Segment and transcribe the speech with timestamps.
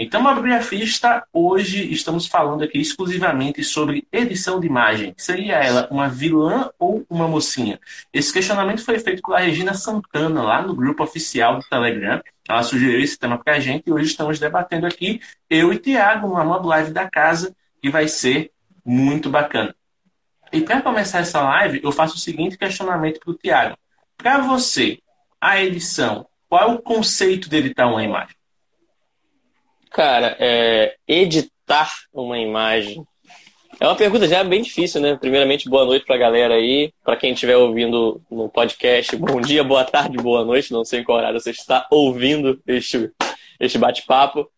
[0.00, 5.12] Então, Mobigrafista, hoje estamos falando aqui exclusivamente sobre edição de imagem.
[5.16, 7.80] Seria ela uma vilã ou uma mocinha?
[8.12, 12.22] Esse questionamento foi feito pela Regina Santana, lá no grupo oficial do Telegram.
[12.48, 15.20] Ela sugeriu esse tema para a gente e hoje estamos debatendo aqui,
[15.50, 18.52] eu e Tiago, uma mob live da casa, que vai ser
[18.84, 19.74] muito bacana.
[20.52, 23.76] E para começar essa live, eu faço o seguinte questionamento para o Tiago.
[24.16, 25.00] Para você,
[25.40, 28.37] a edição, qual é o conceito de editar uma imagem?
[29.90, 33.04] Cara, é, editar uma imagem
[33.80, 35.16] é uma pergunta já bem difícil, né?
[35.16, 36.92] Primeiramente, boa noite para a galera aí.
[37.04, 40.72] Para quem estiver ouvindo no podcast, bom dia, boa tarde, boa noite.
[40.72, 43.08] Não sei em qual horário você está ouvindo este,
[43.60, 44.50] este bate-papo.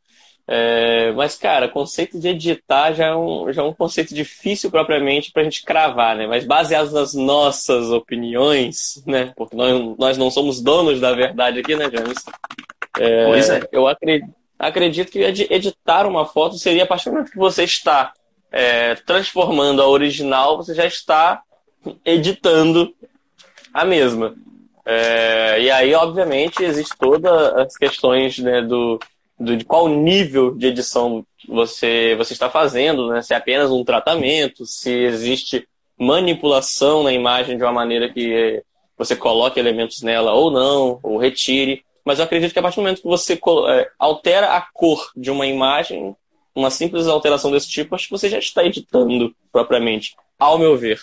[0.49, 5.31] É, mas, cara, conceito de editar já é um, já é um conceito difícil propriamente
[5.33, 6.27] para a gente cravar, né?
[6.27, 9.35] Mas baseado nas nossas opiniões, né?
[9.37, 12.25] Porque nós, nós não somos donos da verdade aqui, né, James?
[12.99, 13.69] É, pois é.
[13.71, 18.13] Eu acredito acredito que editar uma foto seria a partir do momento que você está
[18.53, 21.43] é, transformando a original, você já está
[22.05, 22.95] editando
[23.73, 24.35] a mesma.
[24.85, 28.99] É, e aí, obviamente, existe todas as questões né, do,
[29.39, 33.23] do, de qual nível de edição você, você está fazendo, né?
[33.23, 35.67] se é apenas um tratamento, se existe
[35.99, 38.63] manipulação na imagem de uma maneira que
[38.97, 41.83] você coloque elementos nela ou não, ou retire.
[42.05, 45.31] Mas eu acredito que a partir do momento que você é, altera a cor de
[45.31, 46.15] uma imagem,
[46.55, 51.01] uma simples alteração desse tipo, acho que você já está editando propriamente, ao meu ver.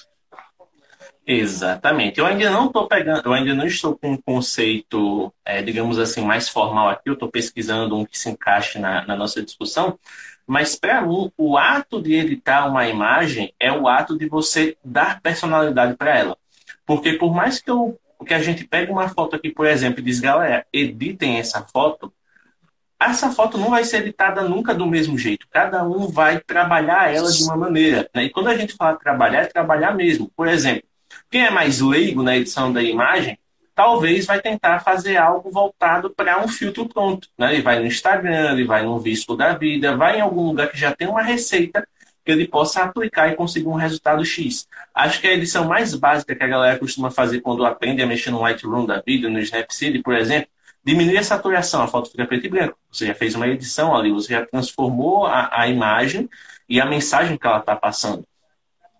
[1.25, 2.19] Exatamente.
[2.19, 6.21] Eu ainda não estou pegando, eu ainda não estou com um conceito, é, digamos assim,
[6.21, 7.09] mais formal aqui.
[7.09, 9.99] Eu estou pesquisando um que se encaixe na, na nossa discussão.
[10.47, 15.19] Mas para mim, o ato de editar uma imagem é o ato de você dar
[15.19, 16.37] personalidade para ela.
[16.85, 20.03] Porque por mais que eu porque a gente pega uma foto aqui, por exemplo, e
[20.03, 22.11] diz, galera, editem essa foto.
[22.99, 25.47] Essa foto não vai ser editada nunca do mesmo jeito.
[25.51, 28.09] Cada um vai trabalhar ela de uma maneira.
[28.13, 28.23] Né?
[28.23, 30.31] E quando a gente fala trabalhar, é trabalhar mesmo.
[30.35, 30.83] Por exemplo,
[31.29, 33.37] quem é mais leigo na edição da imagem,
[33.75, 37.29] talvez vai tentar fazer algo voltado para um filtro pronto.
[37.37, 37.53] Né?
[37.53, 40.77] Ele vai no Instagram, ele vai no Visco da Vida, vai em algum lugar que
[40.77, 41.87] já tem uma receita
[42.27, 44.67] que ele possa aplicar e conseguir um resultado X.
[44.93, 48.31] Acho que a edição mais básica que a galera costuma fazer quando aprende a mexer
[48.31, 50.49] no Lightroom da vida, no Snapseed, por exemplo,
[50.83, 52.77] diminuir a saturação, a foto fica preto e branco.
[52.91, 56.29] Você já fez uma edição ali, você já transformou a, a imagem
[56.67, 58.25] e a mensagem que ela está passando.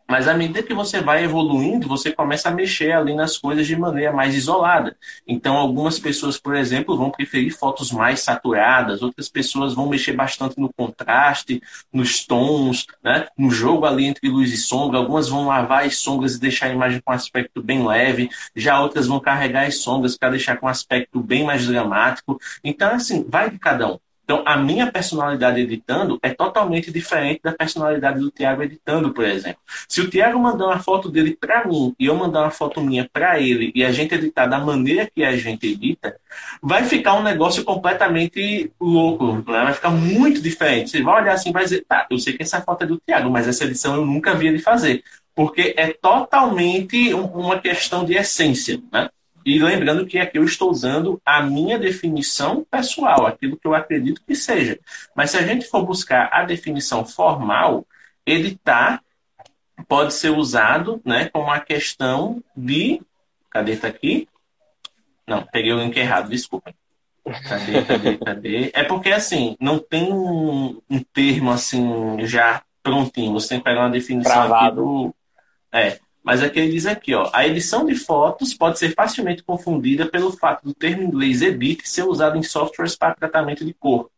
[0.09, 3.75] Mas à medida que você vai evoluindo, você começa a mexer ali nas coisas de
[3.75, 4.95] maneira mais isolada.
[5.27, 10.59] Então, algumas pessoas, por exemplo, vão preferir fotos mais saturadas, outras pessoas vão mexer bastante
[10.59, 13.27] no contraste, nos tons, né?
[13.37, 14.97] no jogo ali entre luz e sombra.
[14.97, 18.79] Algumas vão lavar as sombras e deixar a imagem com um aspecto bem leve, já
[18.81, 22.39] outras vão carregar as sombras para deixar com um aspecto bem mais dramático.
[22.63, 23.99] Então, assim, vai de cada um.
[24.27, 29.61] Então, a minha personalidade editando é totalmente diferente da personalidade do Tiago editando, por exemplo.
[29.87, 33.09] Se o Tiago mandar uma foto dele para mim e eu mandar uma foto minha
[33.09, 36.19] para ele e a gente editar da maneira que a gente edita,
[36.61, 39.63] vai ficar um negócio completamente louco, né?
[39.63, 40.89] vai ficar muito diferente.
[40.89, 43.01] Você vai olhar assim e vai dizer, tá, eu sei que essa foto é do
[43.07, 45.05] Tiago, mas essa edição eu nunca vi ele fazer.
[45.33, 49.07] Porque é totalmente uma questão de essência, né?
[49.47, 54.21] E lembrando que aqui eu estou usando a minha definição pessoal, aquilo que eu acredito
[54.27, 54.77] que seja.
[55.15, 57.87] Mas se a gente for buscar a definição formal,
[58.25, 59.01] editar
[59.87, 63.01] pode ser usado né, como uma questão de.
[63.49, 63.71] Cadê?
[63.71, 64.27] Está aqui?
[65.25, 66.75] Não, peguei o link errado, desculpem.
[67.47, 68.71] Cadê, cadê, cadê?
[68.73, 73.31] É porque assim, não tem um, um termo assim já prontinho.
[73.31, 74.65] Você tem que pegar uma definição Travado.
[74.65, 75.15] aqui do.
[75.71, 75.99] É.
[76.27, 80.29] Mas aqui ele diz aqui, ó, a edição de fotos pode ser facilmente confundida pelo
[80.29, 84.09] fato do termo inglês edit ser usado em softwares para tratamento de cor.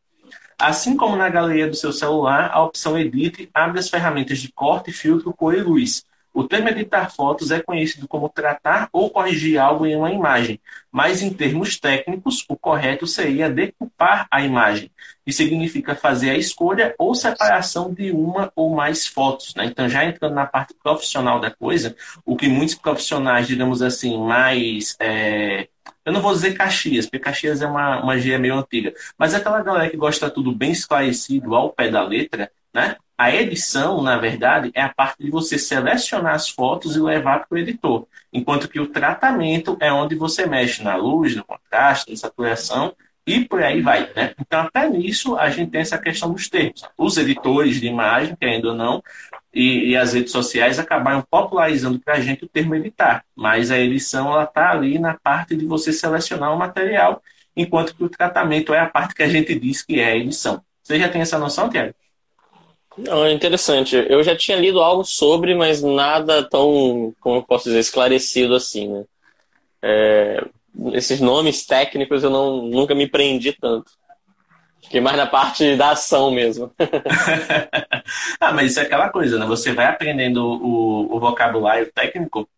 [0.57, 4.91] Assim como na galeria do seu celular, a opção Edit abre as ferramentas de corte,
[4.91, 6.03] filtro, cor e luz.
[6.33, 10.59] O termo editar fotos é conhecido como tratar ou corrigir algo em uma imagem,
[10.91, 14.91] mas em termos técnicos, o correto seria decupar a imagem,
[15.25, 19.53] que significa fazer a escolha ou separação de uma ou mais fotos.
[19.55, 19.65] Né?
[19.65, 21.95] Então, já entrando na parte profissional da coisa,
[22.25, 24.95] o que muitos profissionais, digamos assim, mais.
[24.99, 25.67] É...
[26.05, 28.93] Eu não vou dizer Caxias, porque Caxias é uma, uma gíria meio antiga.
[29.17, 32.95] Mas aquela galera que gosta tudo bem esclarecido, ao pé da letra, né?
[33.19, 37.53] A edição, na verdade, é a parte de você selecionar as fotos e levar para
[37.53, 38.07] o editor.
[38.31, 42.95] Enquanto que o tratamento é onde você mexe na luz, no contraste, na saturação
[43.27, 44.09] e por aí vai.
[44.15, 44.33] Né?
[44.39, 46.81] Então, até nisso, a gente tem essa questão dos termos.
[46.97, 49.03] Os editores de imagem, querendo ou não,
[49.53, 53.25] e, e as redes sociais acabaram popularizando para a gente o termo editar.
[53.35, 57.21] Mas a edição está ali na parte de você selecionar o material,
[57.53, 60.63] enquanto que o tratamento é a parte que a gente diz que é a edição.
[60.81, 61.93] Você já tem essa noção, Tiago?
[63.05, 63.95] Não, é interessante.
[63.95, 68.87] Eu já tinha lido algo sobre, mas nada tão, como eu posso dizer, esclarecido assim,
[68.89, 69.03] né?
[69.81, 70.45] É,
[70.93, 73.91] esses nomes técnicos eu não, nunca me prendi tanto.
[74.83, 76.73] Fiquei mais na parte da ação mesmo.
[78.39, 79.45] ah, mas isso é aquela coisa, né?
[79.45, 82.49] Você vai aprendendo o, o vocabulário técnico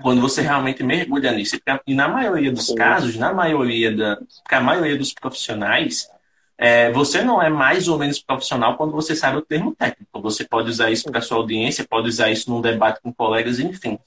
[0.00, 1.58] quando você realmente mergulha nisso.
[1.86, 2.74] E na maioria dos Sim.
[2.74, 4.16] casos, na maioria da.
[4.16, 6.08] Porque a maioria dos profissionais,
[6.56, 10.20] é, você não é mais ou menos profissional quando você sabe o termo técnico.
[10.22, 13.98] Você pode usar isso para sua audiência, pode usar isso num debate com colegas, enfim.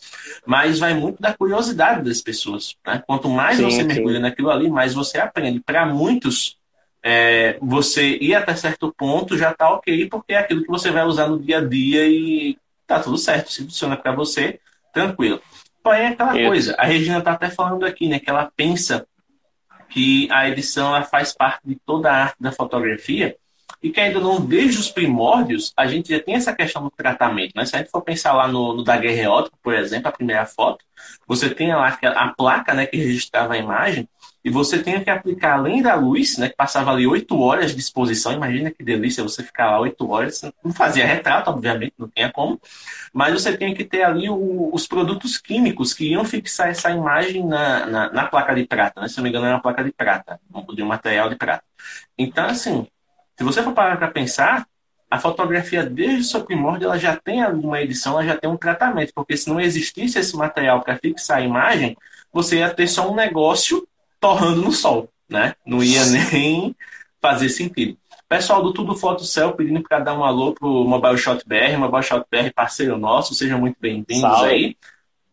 [0.45, 2.75] Mas vai muito da curiosidade das pessoas.
[2.85, 3.03] Né?
[3.05, 3.83] Quanto mais sim, você sim.
[3.83, 5.59] mergulha naquilo ali, mais você aprende.
[5.59, 6.57] Para muitos,
[7.03, 11.03] é, você ir até certo ponto já está ok, porque é aquilo que você vai
[11.03, 13.51] usar no dia a dia e tá tudo certo.
[13.51, 14.59] Se funciona para você,
[14.93, 15.41] tranquilo.
[15.83, 16.75] Porém, é aquela coisa.
[16.77, 18.19] A Regina está até falando aqui, né?
[18.19, 19.05] Que ela pensa
[19.89, 23.35] que a edição ela faz parte de toda a arte da fotografia
[23.81, 27.53] e que ainda não, desde os primórdios, a gente já tem essa questão do tratamento.
[27.55, 27.65] Né?
[27.65, 30.83] Se a gente for pensar lá no, no daguerreótipo, por exemplo, a primeira foto,
[31.27, 34.09] você tem lá a placa né, que registrava a imagem,
[34.47, 37.81] e você tem que aplicar, além da luz, né, que passava ali oito horas de
[37.81, 42.31] exposição, imagina que delícia você ficar lá oito horas, não fazia retrato, obviamente, não tinha
[42.31, 42.57] como,
[43.11, 47.45] mas você tem que ter ali o, os produtos químicos que iam fixar essa imagem
[47.45, 49.09] na, na, na placa de prata, né?
[49.09, 50.39] se não me engano era uma placa de prata,
[50.73, 51.65] de um material de prata.
[52.17, 52.87] Então, assim,
[53.37, 54.65] se você for parar para pensar,
[55.11, 58.55] a fotografia desde o seu primórdio ela já tem uma edição, ela já tem um
[58.55, 61.97] tratamento, porque se não existisse esse material para fixar a imagem,
[62.31, 63.85] você ia ter só um negócio
[64.27, 65.55] torrando no sol, né?
[65.65, 66.75] Não ia nem
[67.21, 67.97] fazer sentido.
[68.27, 72.03] Pessoal do Tudo Foto Céu pedindo para dar um alô pro Mobile Shot BR, Mobile
[72.03, 74.75] Shot BR parceiro nosso, sejam muito bem-vindos aí.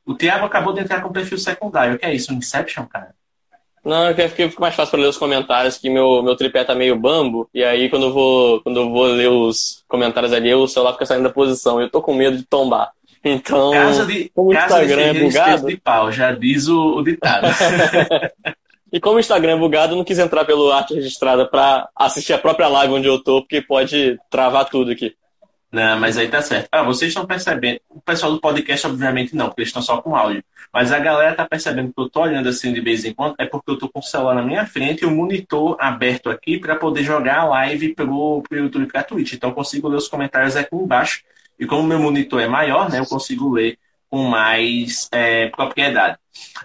[0.07, 1.97] O Thiago acabou de entrar com perfil secundário.
[1.97, 2.33] O que é isso?
[2.33, 3.15] Um Inception, cara?
[3.85, 6.75] Não, é que fica mais fácil para ler os comentários, que meu, meu tripé tá
[6.75, 10.69] meio bambo, e aí quando eu vou, quando eu vou ler os comentários ali, o
[10.69, 11.81] celular fica saindo da posição.
[11.81, 12.93] Eu tô com medo de tombar.
[13.25, 15.67] Então, casa de, como o Instagram é bugado...
[15.67, 17.49] de pau, já diz o, o ditado.
[18.95, 22.33] E como o Instagram é bugado, eu não quis entrar pelo arte registrada para assistir
[22.33, 25.17] a própria live onde eu tô, porque pode travar tudo aqui.
[25.73, 26.69] Não, mas aí tá certo.
[26.71, 27.81] Ah, vocês estão percebendo.
[27.91, 30.45] O pessoal do podcast, obviamente, não, porque eles estão só com áudio.
[30.73, 33.45] Mas a galera tá percebendo que eu tô olhando assim de vez em quando, é
[33.45, 36.77] porque eu tô com o celular na minha frente e o monitor aberto aqui para
[36.77, 39.33] poder jogar a live pro, pro YouTube e pra Twitch.
[39.33, 41.25] Então eu consigo ler os comentários aqui embaixo.
[41.59, 43.77] E como meu monitor é maior, né, eu consigo ler
[44.09, 46.17] com mais é, propriedade.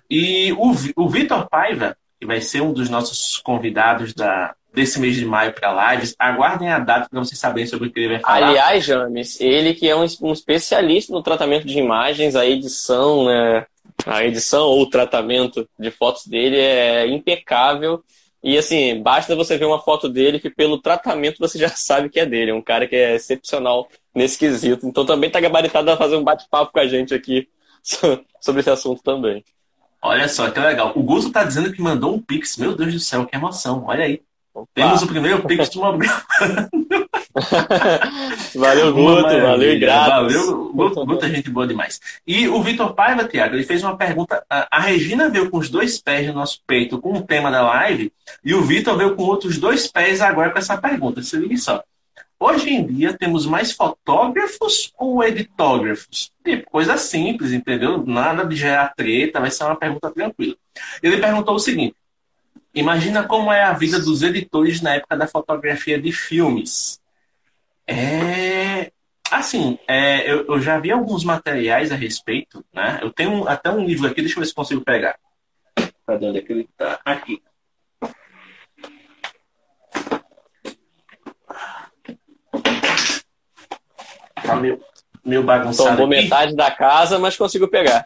[0.07, 5.15] E o, o Vitor Paiva, que vai ser um dos nossos convidados da, desse mês
[5.15, 6.15] de maio para lives.
[6.19, 8.47] Aguardem a data para vocês saberem sobre o que ele vai falar.
[8.49, 13.65] Aliás, James, ele que é um, um especialista no tratamento de imagens, a edição, né?
[14.05, 18.03] A edição ou o tratamento de fotos dele é impecável.
[18.41, 22.19] E assim, basta você ver uma foto dele que pelo tratamento você já sabe que
[22.19, 22.51] é dele.
[22.51, 24.87] É um cara que é excepcional nesse quesito.
[24.87, 27.47] Então também está gabaritado a fazer um bate-papo com a gente aqui
[28.39, 29.43] sobre esse assunto também.
[30.01, 30.93] Olha só, que legal.
[30.95, 32.57] O Guto tá dizendo que mandou um Pix.
[32.57, 33.83] Meu Deus do céu, que emoção.
[33.85, 34.21] Olha aí.
[34.53, 34.67] Opa.
[34.73, 35.97] Temos o primeiro Pix de uma
[38.55, 39.41] Valeu, Guto.
[39.41, 40.33] Valeu graças.
[40.33, 41.99] Valeu, Guto, Guto é gente boa demais.
[42.25, 44.43] E o Vitor Paiva, Tiago, ele fez uma pergunta.
[44.49, 48.11] A Regina veio com os dois pés no nosso peito com o tema da live.
[48.43, 51.21] E o Vitor veio com outros dois pés agora com essa pergunta.
[51.21, 51.83] Se liga só.
[52.39, 56.31] Hoje em dia temos mais fotógrafos ou editógrafos?
[56.43, 58.05] Tipo, coisa simples, entendeu?
[58.05, 60.55] Nada de gerar treta, vai ser uma pergunta tranquila.
[61.03, 61.95] Ele perguntou o seguinte:
[62.73, 67.01] Imagina como é a vida dos editores na época da fotografia de filmes.
[67.87, 68.91] É.
[69.31, 72.99] Assim, é, eu, eu, já vi alguns materiais a respeito, né?
[73.01, 75.17] Eu tenho até um livro aqui, deixa eu ver se consigo pegar.
[76.05, 76.99] Cadê onde é que ele tá?
[77.05, 77.41] Aqui.
[84.49, 84.79] Tá meio,
[85.25, 85.97] meio bagunçado.
[85.97, 86.23] Tomou aqui.
[86.23, 88.05] metade da casa, mas consigo pegar.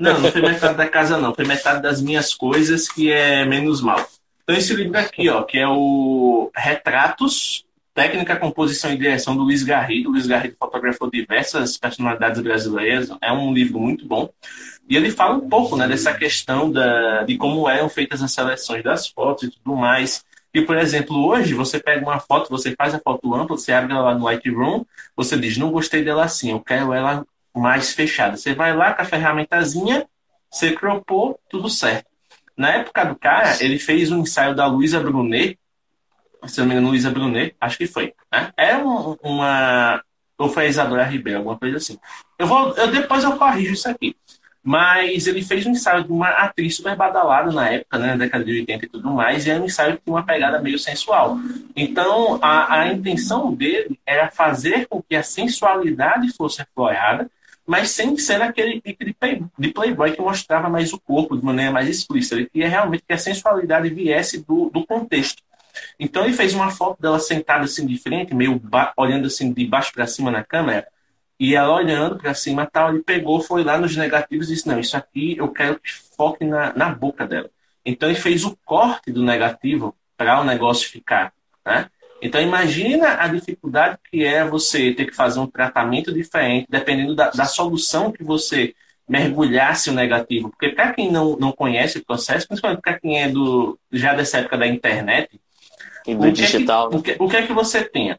[0.00, 1.34] Não, não foi metade da casa, não.
[1.34, 4.04] Foi metade das minhas coisas, que é menos mal.
[4.42, 9.62] Então, esse livro aqui, ó, que é o Retratos Técnica, Composição e Direção do Luiz
[9.62, 10.08] Garrido.
[10.08, 13.08] O Luiz Garrido fotografou diversas personalidades brasileiras.
[13.22, 14.28] É um livro muito bom.
[14.88, 18.82] E ele fala um pouco né, dessa questão da, de como eram feitas as seleções
[18.82, 20.24] das fotos e tudo mais.
[20.54, 23.92] E, por exemplo, hoje você pega uma foto, você faz a foto ampla, você abre
[23.92, 24.84] ela no Lightroom,
[25.16, 28.36] você diz, não gostei dela assim, eu quero ela mais fechada.
[28.36, 30.06] Você vai lá com a ferramentazinha,
[30.48, 32.06] você cropou, tudo certo.
[32.56, 35.58] Na época do cara, ele fez um ensaio da Luísa Brunet,
[36.46, 38.14] se não me engano, Luísa Brunet, acho que foi.
[38.32, 38.52] Né?
[38.56, 40.02] É um, uma.
[40.38, 41.98] Ou foi a Isadora Ribeiro, alguma coisa assim.
[42.38, 44.16] Eu vou, eu, depois eu corrijo isso aqui.
[44.66, 48.42] Mas ele fez um ensaio de uma atriz super badalada na época, né, na década
[48.42, 51.38] de 80 e tudo mais, e era um ensaio tinha uma pegada meio sensual.
[51.76, 57.30] Então, a, a intenção dele era fazer com que a sensualidade fosse aflorada,
[57.66, 61.44] mas sem ser aquele pique de, play, de playboy que mostrava mais o corpo de
[61.44, 62.36] maneira mais explícita.
[62.36, 65.42] Ele queria realmente que a sensualidade viesse do, do contexto.
[65.98, 68.60] Então ele fez uma foto dela sentada assim de frente, meio
[68.96, 70.86] olhando assim de baixo para cima na câmera,
[71.38, 74.78] e ela olhando para cima tal, ele pegou, foi lá nos negativos e disse, não,
[74.78, 77.50] isso aqui eu quero que foque na, na boca dela.
[77.84, 81.32] Então ele fez o corte do negativo para o negócio ficar,
[81.64, 81.90] né?
[82.22, 87.30] Então imagina a dificuldade que é você ter que fazer um tratamento diferente, dependendo da,
[87.30, 88.74] da solução que você
[89.06, 90.48] mergulhasse o negativo.
[90.48, 94.38] Porque para quem não, não conhece o processo, principalmente para quem é do já dessa
[94.38, 95.38] época da internet,
[96.06, 96.88] e do digital.
[96.88, 98.16] É que, o, que, o que é que você tem?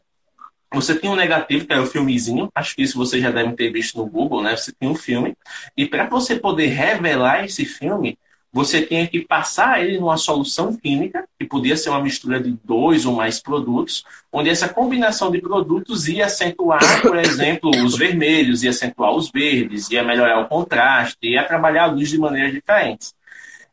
[0.72, 3.70] Você tem um negativo, que é o filmezinho, acho que isso você já deve ter
[3.70, 4.56] visto no Google, né?
[4.56, 5.36] Você tem um filme,
[5.76, 8.18] e para você poder revelar esse filme,
[8.52, 13.04] você tinha que passar ele numa solução química, que podia ser uma mistura de dois
[13.04, 18.70] ou mais produtos, onde essa combinação de produtos ia acentuar, por exemplo, os vermelhos, ia
[18.70, 23.14] acentuar os verdes, ia melhorar o contraste, ia trabalhar a luz de maneiras diferentes.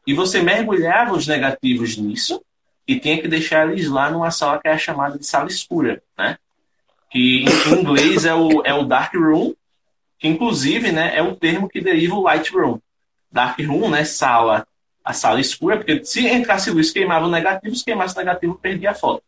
[0.06, 2.44] E você mergulhava os negativos nisso,
[2.86, 6.38] e tinha que deixar eles lá numa sala que é chamada de sala escura, né?
[7.14, 9.54] Que em inglês é o, é o dark room,
[10.18, 12.80] que inclusive né, é o termo que deriva o light room.
[13.32, 14.68] Dark room, né, sala,
[15.06, 18.92] a sala escura, porque se entrasse luz queimava o negativo, se queimasse o negativo perdia
[18.92, 19.24] a foto.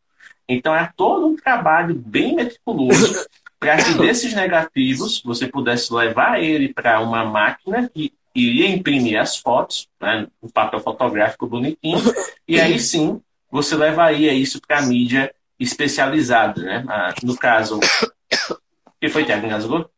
[0.49, 3.23] Então é todo um trabalho bem meticuloso
[3.59, 9.37] para que desses negativos você pudesse levar ele para uma máquina que iria imprimir as
[9.37, 12.01] fotos, né, um papel fotográfico bonitinho,
[12.47, 16.83] e aí sim você levaria isso para a mídia especializada, né?
[16.87, 17.79] Ah, no caso, o
[18.99, 19.45] que foi, Tiago?
[19.45, 19.89] Engasgou?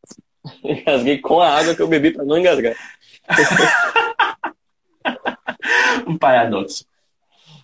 [0.64, 2.76] Engasguei com a água que eu bebi para não engasgar.
[6.08, 6.86] um paradoxo.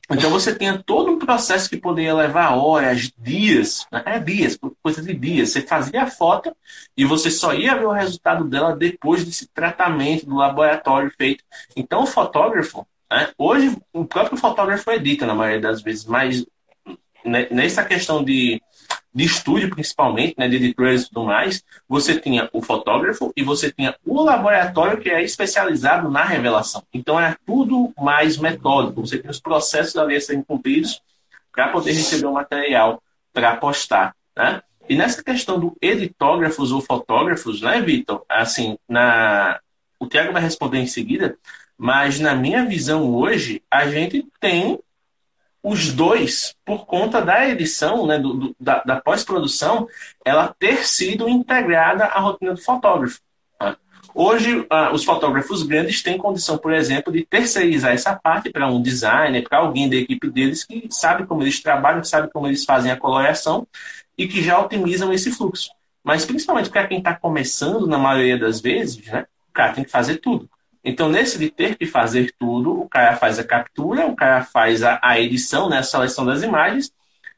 [0.09, 5.13] Então você tinha todo um processo que poderia levar horas, dias, é dias, coisa de
[5.13, 5.49] dias.
[5.49, 6.55] Você fazia a foto
[6.95, 11.43] e você só ia ver o resultado dela depois desse tratamento do laboratório feito.
[11.75, 13.31] Então o fotógrafo, né?
[13.37, 16.45] Hoje, o próprio fotógrafo edita, na maioria das vezes, mas
[17.23, 18.61] nessa questão de,
[19.13, 23.71] de estúdio, principalmente, né, de editores e tudo mais, você tinha o fotógrafo e você
[23.71, 26.83] tinha o laboratório que é especializado na revelação.
[26.93, 29.05] Então, era tudo mais metódico.
[29.05, 31.01] Você tinha os processos ali serem cumpridos
[31.51, 33.01] para poder receber o material
[33.31, 34.15] para postar.
[34.35, 34.61] Né?
[34.89, 38.23] E nessa questão do editógrafos ou fotógrafos, né, Vitor?
[38.27, 39.59] Assim, na...
[39.99, 41.37] o Tiago vai responder em seguida,
[41.77, 44.79] mas na minha visão hoje, a gente tem
[45.63, 49.87] os dois por conta da edição, né, do, do, da, da pós-produção,
[50.25, 53.21] ela ter sido integrada à rotina do fotógrafo.
[53.57, 53.77] Tá?
[54.13, 58.81] Hoje, uh, os fotógrafos grandes têm condição, por exemplo, de terceirizar essa parte para um
[58.81, 62.65] designer, para alguém da equipe deles que sabe como eles trabalham, que sabe como eles
[62.65, 63.65] fazem a coloração
[64.17, 65.69] e que já otimizam esse fluxo.
[66.03, 69.89] Mas principalmente para quem está começando, na maioria das vezes, né, o cara tem que
[69.89, 70.49] fazer tudo.
[70.83, 74.83] Então, nesse de ter que fazer tudo, o cara faz a captura, o cara faz
[74.83, 76.91] a, a edição, né, a seleção das imagens,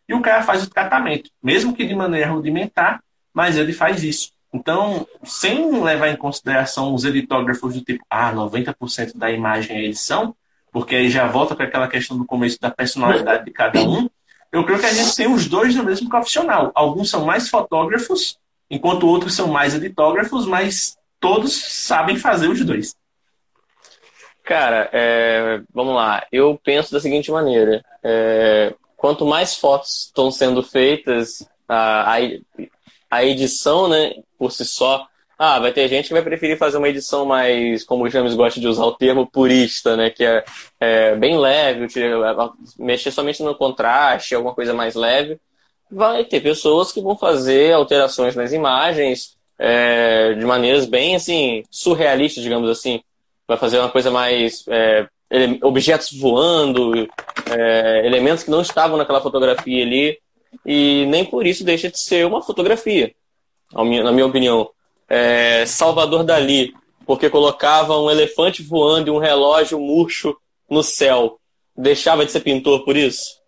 [0.09, 4.31] e o cara faz o tratamento, mesmo que de maneira rudimentar, mas ele faz isso.
[4.53, 10.35] Então, sem levar em consideração os editógrafos do tipo, ah, 90% da imagem é edição,
[10.71, 14.09] porque aí já volta para aquela questão do começo da personalidade de cada um,
[14.51, 16.71] eu creio que a gente tem os dois no mesmo profissional.
[16.73, 18.37] Alguns são mais fotógrafos,
[18.69, 22.95] enquanto outros são mais editógrafos, mas todos sabem fazer os dois.
[24.45, 26.25] Cara, é, vamos lá.
[26.31, 32.15] Eu penso da seguinte maneira: é, quanto mais fotos estão sendo feitas, a,
[33.09, 35.07] a, edição, né, por si só.
[35.37, 38.57] Ah, vai ter gente que vai preferir fazer uma edição mais, como o James gosta
[38.59, 40.09] de usar o termo purista, né?
[40.09, 40.45] Que é,
[40.79, 41.87] é bem leve,
[42.79, 45.39] mexer somente no contraste, alguma coisa mais leve.
[45.91, 52.43] Vai ter pessoas que vão fazer alterações nas imagens é, de maneiras bem, assim, surrealistas,
[52.43, 53.01] digamos assim
[53.47, 54.65] vai fazer uma coisa mais.
[54.67, 55.07] É,
[55.63, 57.07] objetos voando,
[57.49, 60.17] é, elementos que não estavam naquela fotografia ali.
[60.65, 63.13] e nem por isso deixa de ser uma fotografia,
[63.73, 64.69] na minha opinião.
[65.09, 66.73] É, Salvador Dali,
[67.05, 70.35] porque colocava um elefante voando e um relógio murcho
[70.69, 71.39] no céu,
[71.75, 73.39] deixava de ser pintor por isso?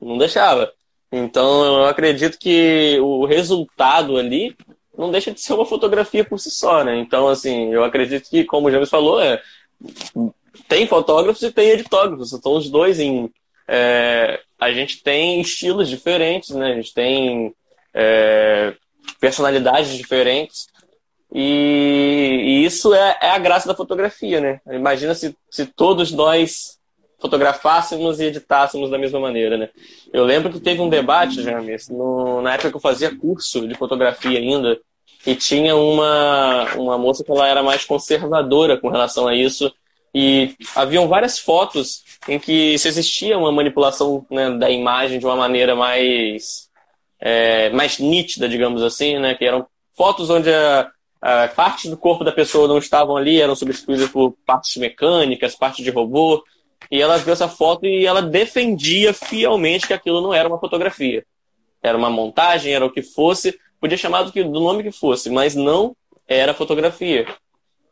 [0.00, 0.72] Não deixava.
[1.10, 4.56] Então eu acredito que o resultado ali
[4.96, 6.98] não deixa de ser uma fotografia por si só, né?
[6.98, 9.40] Então, assim, eu acredito que, como o James falou, é,
[10.68, 13.30] tem fotógrafos e tem editógrafos, então os dois em.
[13.66, 16.72] É, a gente tem estilos diferentes, né?
[16.72, 17.54] A gente tem
[17.92, 18.74] é,
[19.20, 20.68] personalidades diferentes.
[21.32, 24.60] E, e isso é, é, a graça da fotografia, né?
[24.70, 26.78] Imagina se, se todos nós
[27.24, 29.70] fotografássemos e editássemos da mesma maneira, né?
[30.12, 33.74] Eu lembro que teve um debate, James, no, na época que eu fazia curso de
[33.74, 34.78] fotografia ainda,
[35.26, 39.72] e tinha uma, uma moça que ela era mais conservadora com relação a isso,
[40.14, 45.34] e haviam várias fotos em que se existia uma manipulação né, da imagem de uma
[45.34, 46.68] maneira mais,
[47.18, 49.34] é, mais nítida, digamos assim, né?
[49.34, 49.66] Que eram
[49.96, 50.90] fotos onde a,
[51.86, 56.44] do corpo da pessoa não estavam ali, eram substituídas por partes mecânicas, partes de robô.
[56.90, 61.24] E ela viu essa foto e ela defendia fielmente que aquilo não era uma fotografia.
[61.82, 65.28] Era uma montagem, era o que fosse, podia chamar do, que, do nome que fosse,
[65.28, 65.94] mas não
[66.26, 67.26] era fotografia.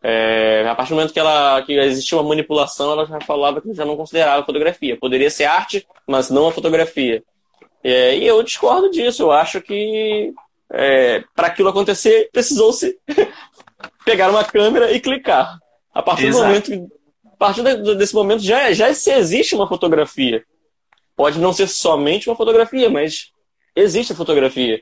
[0.02, 3.72] É, a partir do momento que, ela, que existia uma manipulação, ela já falava que
[3.72, 4.96] já não considerava fotografia.
[4.96, 7.22] Poderia ser arte, mas não a fotografia.
[7.84, 9.22] É, e eu discordo disso.
[9.22, 10.32] Eu acho que
[10.72, 12.98] é, para aquilo acontecer, precisou-se
[14.04, 15.58] pegar uma câmera e clicar.
[15.94, 16.42] A partir Exato.
[16.42, 16.92] do momento,
[17.42, 17.62] partir
[17.96, 20.44] desse momento já, já se existe uma fotografia.
[21.16, 23.32] Pode não ser somente uma fotografia, mas
[23.74, 24.80] existe a fotografia.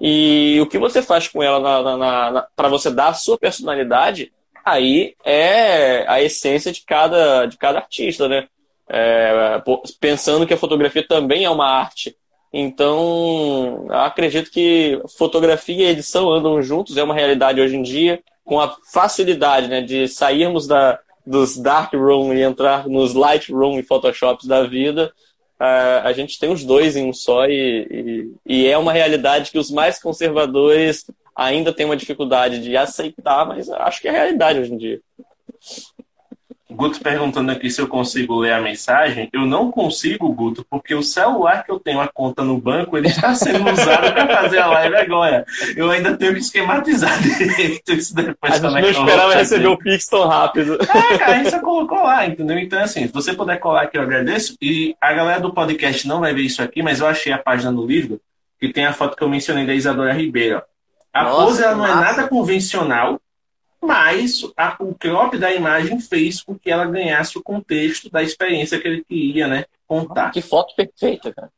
[0.00, 4.32] E o que você faz com ela para você dar a sua personalidade
[4.64, 8.46] aí é a essência de cada, de cada artista, né?
[8.88, 9.60] É,
[9.98, 12.16] pensando que a fotografia também é uma arte.
[12.52, 18.60] Então, acredito que fotografia e edição andam juntos, é uma realidade hoje em dia, com
[18.60, 23.82] a facilidade né, de sairmos da, dos dark room e entrar nos light room e
[23.82, 25.12] photoshops da vida.
[25.60, 29.50] Uh, a gente tem os dois em um só e, e, e é uma realidade
[29.50, 34.14] que os mais conservadores ainda tem uma dificuldade de aceitar, mas acho que é a
[34.14, 35.00] realidade hoje em dia.
[36.76, 39.30] Guto perguntando aqui se eu consigo ler a mensagem.
[39.32, 43.08] Eu não consigo, Guto, porque o celular que eu tenho a conta no banco, ele
[43.08, 45.46] está sendo usado para fazer a live agora.
[45.74, 48.52] Eu ainda tenho que esquematizar direito isso depois.
[48.52, 50.78] A gente não esperava receber o Pix tão rápido.
[50.82, 52.58] É, cara, a gente só colocou lá, entendeu?
[52.58, 54.54] Então, assim, se você puder colar aqui, eu agradeço.
[54.60, 57.72] E a galera do podcast não vai ver isso aqui, mas eu achei a página
[57.72, 58.20] no livro
[58.60, 60.62] que tem a foto que eu mencionei da Isadora Ribeiro.
[61.12, 63.18] A Nossa, pose ela não é nada convencional,
[63.86, 68.80] mas a, o crop da imagem fez com que ela ganhasse o contexto da experiência
[68.80, 70.30] que ele queria né, contar.
[70.30, 71.50] Que foto perfeita, cara.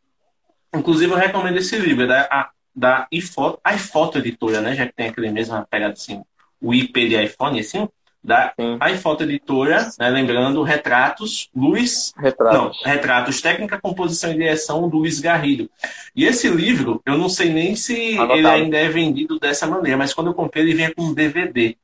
[0.74, 4.74] Inclusive, eu recomendo esse livro, da, a, da iFoto Editora, né?
[4.74, 6.22] Já que tem aquele mesmo pegada assim,
[6.60, 7.88] o IP de iPhone, assim
[8.22, 8.52] da
[8.92, 12.12] iPhoto Editora, né, lembrando, Retratos, Luiz...
[12.16, 12.58] Retratos.
[12.58, 15.70] Não, Retratos, Técnica, Composição e Direção, do Luiz Garrido.
[16.14, 18.38] E esse livro, eu não sei nem se Anotado.
[18.38, 21.76] ele ainda é vendido dessa maneira, mas quando eu comprei ele vinha com um DVD.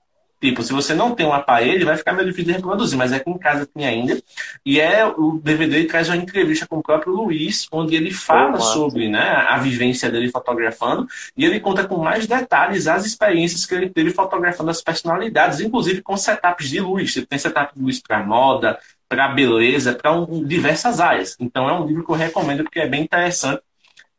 [0.44, 3.18] Tipo, se você não tem um aparelho, vai ficar meio difícil de reproduzir, mas é
[3.18, 4.22] que em casa tem ainda.
[4.62, 8.60] E é o DVD traz uma entrevista com o próprio Luiz, onde ele fala oh,
[8.60, 13.74] sobre né, a vivência dele fotografando, e ele conta com mais detalhes as experiências que
[13.74, 17.16] ele teve fotografando as personalidades, inclusive com setups de luz.
[17.16, 18.78] Ele tem setup de luz para moda,
[19.08, 21.38] para beleza, para um, diversas áreas.
[21.40, 23.62] Então é um livro que eu recomendo porque é bem interessante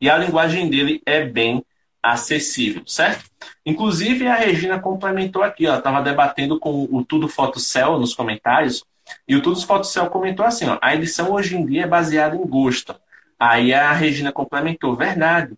[0.01, 1.63] e a linguagem dele é bem
[2.05, 3.25] acessível, certo?
[3.65, 8.85] Inclusive, a Regina complementou aqui, ela estava debatendo com o Tudo Fotocel nos comentários,
[9.27, 12.45] e o Tudo Fotocel comentou assim, ó, a edição hoje em dia é baseada em
[12.45, 12.95] gosto.
[13.39, 15.55] Aí a Regina complementou, verdade.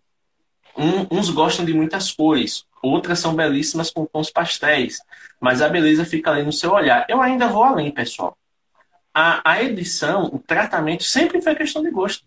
[0.77, 4.99] Um, uns gostam de muitas cores, outras são belíssimas com tons pastéis,
[5.39, 7.05] mas a beleza fica ali no seu olhar.
[7.10, 8.38] Eu ainda vou além, pessoal.
[9.13, 12.23] A, a edição, o tratamento sempre foi questão de gosto.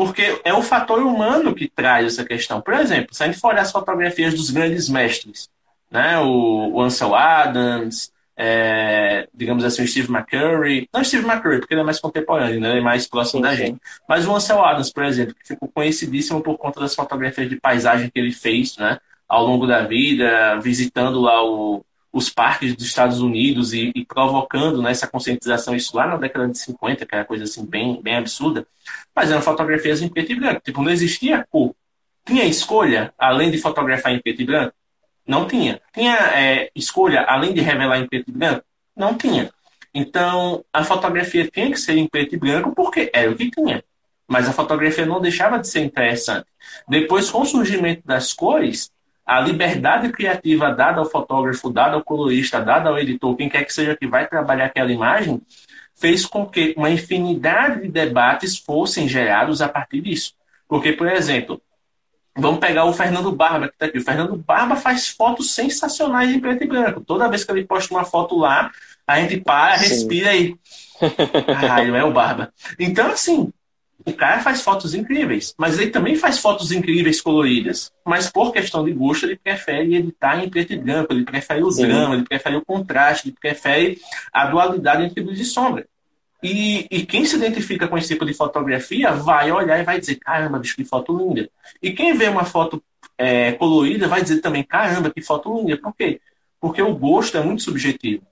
[0.00, 2.58] Porque é o fator humano que traz essa questão.
[2.62, 5.50] Por exemplo, se a gente for olhar as fotografias dos grandes mestres,
[5.90, 6.18] né?
[6.20, 10.88] o, o Ansel Adams, é, digamos assim, o Steve McCurry.
[10.90, 12.70] Não Steve McCurry, porque ele é mais contemporâneo, né?
[12.70, 13.78] ele é mais próximo sim, da gente.
[14.08, 18.08] Mas o Ansel Adams, por exemplo, que ficou conhecidíssimo por conta das fotografias de paisagem
[18.08, 18.98] que ele fez né?
[19.28, 24.82] ao longo da vida, visitando lá o, os parques dos Estados Unidos e, e, provocando
[24.82, 28.16] né, essa conscientização, isso lá na década de 50, que era coisa assim bem, bem
[28.16, 28.66] absurda,
[29.16, 30.60] eram fotografias em preto e branco.
[30.64, 31.74] Tipo, não existia cor.
[32.24, 34.74] Tinha escolha, além de fotografar em preto e branco?
[35.26, 35.80] Não tinha.
[35.94, 38.64] Tinha é, escolha, além de revelar em preto e branco?
[38.96, 39.50] Não tinha.
[39.94, 43.84] Então, a fotografia tinha que ser em preto e branco porque era o que tinha.
[44.28, 46.46] mas a fotografia não deixava de ser interessante.
[46.88, 48.90] Depois, com o surgimento das cores,
[49.24, 53.72] a liberdade criativa dada ao fotógrafo, dada ao colorista, dada ao editor, quem quer que
[53.72, 55.40] seja que vai trabalhar aquela imagem,
[55.94, 60.34] fez com que uma infinidade de debates fossem gerados a partir disso.
[60.66, 61.60] Porque, por exemplo,
[62.36, 63.98] vamos pegar o Fernando Barba, que está aqui.
[63.98, 67.02] O Fernando Barba faz fotos sensacionais em preto e branco.
[67.02, 68.70] Toda vez que ele posta uma foto lá,
[69.06, 69.88] a gente para, Sim.
[69.88, 70.56] respira e.
[71.46, 72.52] Caralho, é o Barba.
[72.78, 73.52] Então, assim,
[74.04, 77.92] o cara faz fotos incríveis, mas ele também faz fotos incríveis coloridas.
[78.04, 81.70] Mas por questão de gosto, ele prefere editar em preto e branco, ele prefere o
[81.70, 81.86] Sim.
[81.86, 83.98] drama, ele prefere o contraste, ele prefere
[84.32, 85.86] a dualidade entre luz e sombra.
[86.42, 90.16] E, e, quem se identifica com esse tipo de fotografia vai olhar e vai dizer:
[90.16, 91.50] caramba, bicho, que foto linda.
[91.82, 92.82] E quem vê uma foto
[93.18, 95.76] é, colorida vai dizer também: caramba, que foto linda.
[95.76, 96.18] Por quê?
[96.58, 98.22] Porque o gosto é muito subjetivo.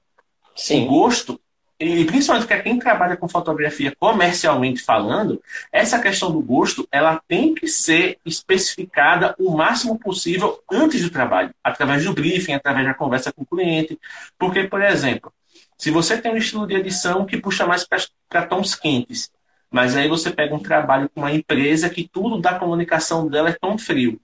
[0.56, 0.84] Sim.
[0.84, 1.38] O gosto
[1.80, 7.54] e principalmente para quem trabalha com fotografia comercialmente falando, essa questão do gosto, ela tem
[7.54, 13.32] que ser especificada o máximo possível antes do trabalho, através do briefing, através da conversa
[13.32, 13.96] com o cliente.
[14.36, 15.32] Porque, por exemplo,
[15.76, 17.86] se você tem um estilo de edição que puxa mais
[18.28, 19.30] para tons quentes,
[19.70, 23.56] mas aí você pega um trabalho com uma empresa que tudo da comunicação dela é
[23.60, 24.20] tão frio.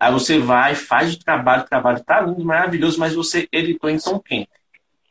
[0.00, 3.98] Aí você vai, faz o trabalho, o trabalho está lindo, maravilhoso, mas você editou em
[3.98, 4.55] tom quente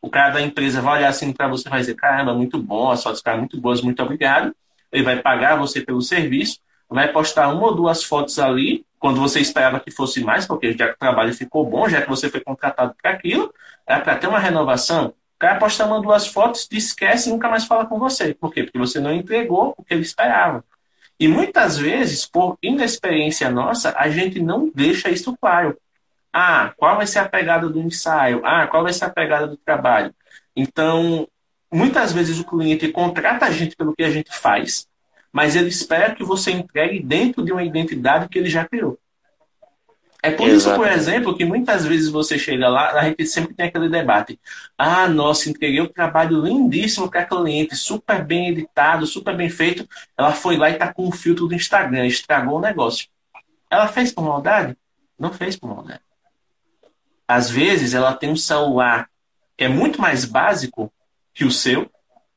[0.05, 2.91] o cara da empresa vai olhar assim para você e vai dizer, caramba, muito bom,
[2.91, 4.55] as fotos ficaram muito boas, muito obrigado.
[4.91, 9.39] Ele vai pagar você pelo serviço, vai postar uma ou duas fotos ali, quando você
[9.39, 12.39] esperava que fosse mais, porque já que o trabalho ficou bom, já que você foi
[12.39, 13.51] contratado para aquilo,
[13.87, 15.07] é para ter uma renovação.
[15.07, 18.35] O cara posta uma ou duas fotos, te esquece e nunca mais fala com você.
[18.35, 18.63] Por quê?
[18.63, 20.63] Porque você não entregou o que ele esperava.
[21.19, 25.75] E muitas vezes, por inexperiência nossa, a gente não deixa isso claro.
[26.37, 28.41] Ah, qual vai ser a pegada do ensaio?
[28.43, 30.13] Ah, qual vai ser a pegada do trabalho?
[30.53, 31.25] Então,
[31.71, 34.85] muitas vezes o cliente contrata a gente pelo que a gente faz,
[35.31, 38.99] mas ele espera que você entregue dentro de uma identidade que ele já criou.
[40.21, 40.57] É por Exatamente.
[40.57, 44.37] isso, por exemplo, que muitas vezes você chega lá, a gente sempre tem aquele debate.
[44.77, 49.87] Ah, nossa, entreguei um trabalho lindíssimo para a cliente, super bem editado, super bem feito.
[50.17, 53.07] Ela foi lá e está com o filtro do Instagram, estragou o negócio.
[53.69, 54.75] Ela fez por maldade?
[55.17, 56.01] Não fez por maldade
[57.27, 59.09] às vezes ela tem um celular
[59.57, 60.91] que é muito mais básico
[61.33, 61.89] que o seu,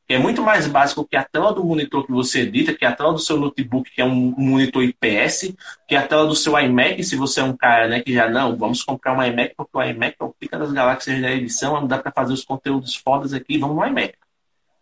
[0.08, 3.12] é muito mais básico que a tela do monitor que você edita, que a tela
[3.12, 5.54] do seu notebook, que é um monitor IPS,
[5.86, 8.56] que a tela do seu iMac, se você é um cara né, que já não,
[8.56, 11.86] vamos comprar um iMac, porque o iMac é o pica das galáxias da edição, não
[11.86, 14.14] dá para fazer os conteúdos fodas aqui, vamos no iMac.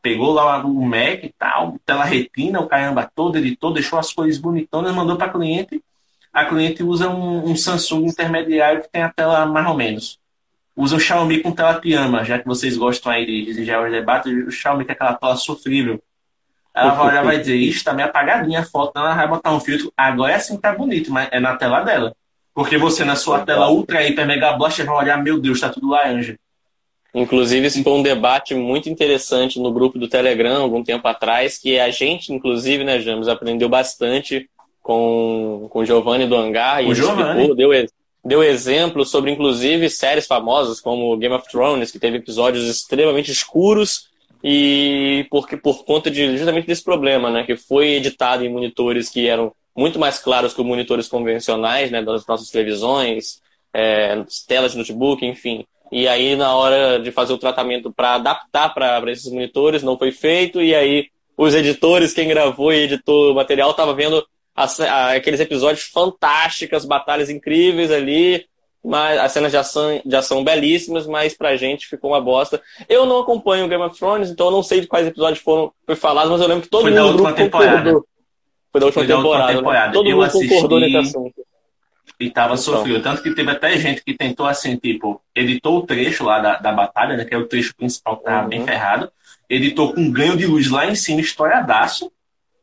[0.01, 4.38] Pegou lá o Mac e tal, tela retina, o caramba todo, editou, deixou as cores
[4.38, 5.83] bonitonas, mandou para cliente
[6.37, 10.18] a cliente usa um, um, Samsung intermediário que tem a tela mais ou menos.
[10.77, 13.90] Usa o Xiaomi com tela Piama, já que vocês gostam aí de, de já os
[13.90, 15.99] debates, o Xiaomi com aquela tela sofrível.
[16.75, 19.61] Ela vai olhar vai dizer, isso tá meio apagadinha a foto, ela vai botar um
[19.61, 19.90] filtro.
[19.96, 22.14] Agora é que tá bonito, mas é na tela dela.
[22.53, 25.88] Porque você na sua tela ultra hiper mega blast vai olhar, meu Deus, tá tudo
[25.88, 26.37] laranja.
[27.14, 31.81] Inclusive, isso foi um debate muito interessante no grupo do Telegram, algum tempo atrás, que
[31.81, 34.51] a gente, inclusive, né, James, aprendeu bastante
[34.87, 37.70] com, com o Giovanni do Hangar e explicou, deu,
[38.25, 44.09] deu exemplo sobre, inclusive, séries famosas como Game of Thrones, que teve episódios extremamente escuros
[44.44, 49.27] e porque por conta de justamente desse problema, né, que foi editado em monitores que
[49.27, 53.42] eram muito mais claros que os monitores convencionais, né, das nossas televisões,
[53.75, 55.66] é, telas de notebook, enfim.
[55.90, 60.12] E aí, na hora de fazer o tratamento para adaptar para esses monitores, não foi
[60.12, 64.25] feito, e aí os editores, quem gravou e editou o material, estava vendo
[64.57, 68.47] as, aqueles episódios fantásticos, batalhas incríveis ali,
[68.83, 72.62] mas as cenas de ação, de ação belíssimas, mas pra gente ficou uma bosta.
[72.88, 75.73] Eu não acompanho o Game of Thrones, então eu não sei de quais episódios foram
[75.85, 77.77] foi falados, mas eu lembro que todo foi mundo da última temporada.
[77.77, 78.07] concordou.
[78.73, 79.38] Foi da última foi temporada.
[79.38, 79.87] Da última temporada.
[79.88, 79.92] Né?
[79.92, 80.49] Todo eu mundo assisti...
[80.49, 81.47] concordou nesse assunto.
[82.19, 82.57] E tava então.
[82.57, 83.03] sofrendo.
[83.03, 86.73] Tanto que teve até gente que tentou, assim, tipo, editou o trecho lá da, da
[86.73, 87.25] batalha, né?
[87.25, 88.49] Que é o trecho principal que tava uhum.
[88.49, 89.11] bem ferrado.
[89.51, 92.11] Editou com um ganho de luz lá em cima, estouradaço.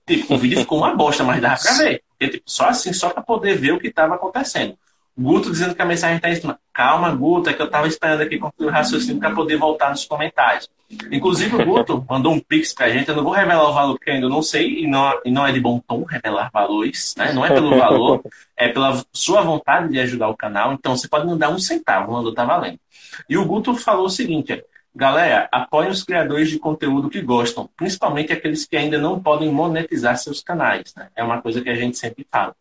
[0.06, 2.04] Tipo, o vídeo ficou uma bosta, mas dava pra ver.
[2.10, 4.78] Porque, tipo, só assim, só pra poder ver o que tava acontecendo.
[5.18, 6.60] Guto dizendo que a mensagem tá em cima.
[6.74, 10.06] Calma, Guto, é que eu tava esperando aqui concluir o raciocínio para poder voltar nos
[10.06, 10.68] comentários.
[11.12, 13.10] Inclusive, o Guto mandou um pix pra gente.
[13.10, 15.52] Eu não vou revelar o valor que ainda não sei, e não, e não é
[15.52, 17.32] de bom tom revelar valores, né?
[17.32, 18.24] Não é pelo valor,
[18.58, 20.74] é pela sua vontade de ajudar o canal.
[20.74, 22.80] Então, você pode mandar um centavo, valor tá valendo.
[23.30, 24.64] E o Guto falou o seguinte:
[24.96, 30.16] Galera, apoiem os criadores de conteúdo que gostam, principalmente aqueles que ainda não podem monetizar
[30.18, 30.94] seus canais.
[30.96, 31.10] Né?
[31.16, 32.56] É uma coisa que a gente sempre fala.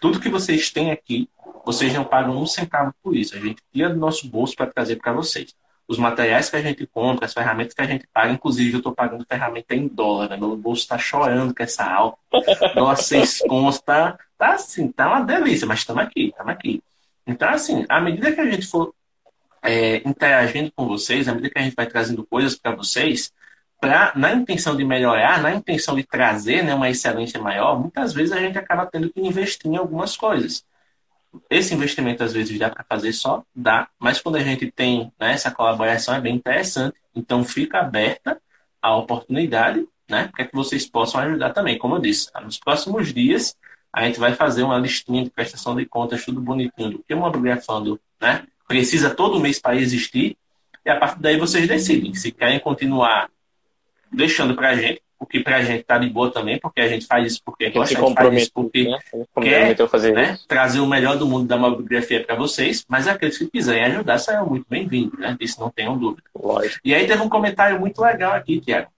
[0.00, 1.28] Tudo que vocês têm aqui,
[1.64, 3.36] vocês não pagam um centavo por isso.
[3.36, 5.54] A gente tira do nosso bolso para trazer para vocês.
[5.86, 8.94] os materiais que a gente compra, as ferramentas que a gente paga, inclusive eu estou
[8.94, 10.38] pagando ferramenta em dólar, né?
[10.38, 12.18] meu bolso está chorando com essa alta.
[12.74, 16.82] Dólar seis contas, tá, tá assim, tá uma delícia, mas estamos aqui, estamos aqui.
[17.26, 18.94] Então, assim, à medida que a gente for
[19.64, 23.32] é, interagindo com vocês, à medida que a gente vai trazendo coisas para vocês,
[23.80, 28.32] pra, na intenção de melhorar, na intenção de trazer né, uma excelência maior, muitas vezes
[28.32, 30.64] a gente acaba tendo que investir em algumas coisas
[31.50, 35.32] esse investimento às vezes dá para fazer só, dá, mas quando a gente tem né,
[35.32, 36.96] essa colaboração é bem interessante.
[37.14, 38.40] Então fica aberta
[38.80, 41.78] a oportunidade, né, para que vocês possam ajudar também.
[41.78, 43.56] Como eu disse, nos próximos dias
[43.92, 47.16] a gente vai fazer uma listinha de prestação de contas, tudo bonitinho, do que o
[47.16, 50.36] Mobigrafando né, precisa todo mês para existir,
[50.84, 53.28] e a partir daí vocês decidem se querem continuar
[54.12, 57.06] deixando para a gente o que pra gente tá de boa também, porque a gente
[57.06, 58.84] faz isso porque a gente faz isso porque
[59.50, 59.74] né?
[59.74, 60.38] quer fazer né?
[60.46, 64.46] trazer o melhor do mundo da mobigrafia para vocês, mas aqueles que quiserem ajudar serão
[64.46, 65.34] muito bem-vindos, né?
[65.38, 66.28] Disso não tenham dúvida.
[66.34, 66.80] Lógico.
[66.84, 68.88] E aí teve um comentário muito legal aqui, Tiago.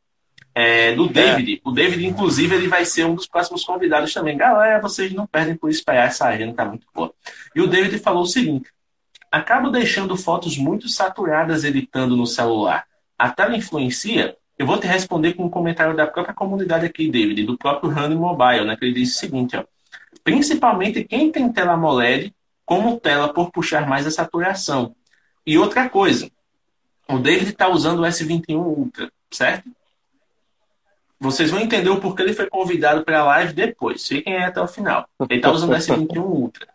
[0.53, 1.57] É, do David.
[1.57, 1.69] É.
[1.69, 4.39] O David, inclusive, ele vai ser um dos próximos convidados também.
[4.39, 7.13] Galera, vocês não perdem por esperar, essa agenda tá muito boa.
[7.55, 8.71] E o David falou o seguinte:
[9.37, 12.87] acabo deixando fotos muito saturadas editando no celular.
[13.19, 14.37] A tela influencia?
[14.59, 18.17] Eu vou te responder com um comentário da própria comunidade aqui, David, do próprio Honey
[18.17, 18.77] Mobile, né?
[18.77, 19.65] Que ele disse o seguinte, ó.
[20.25, 24.97] Principalmente quem tem tela AMOLED como tela por puxar mais a saturação.
[25.47, 26.31] E outra coisa,
[27.09, 29.71] o David está usando o S21 Ultra, certo?
[31.21, 34.07] Vocês vão entender o porquê ele foi convidado para a live depois.
[34.07, 35.09] Fiquem aí até o final.
[35.29, 36.67] Ele está usando o S21 Ultra.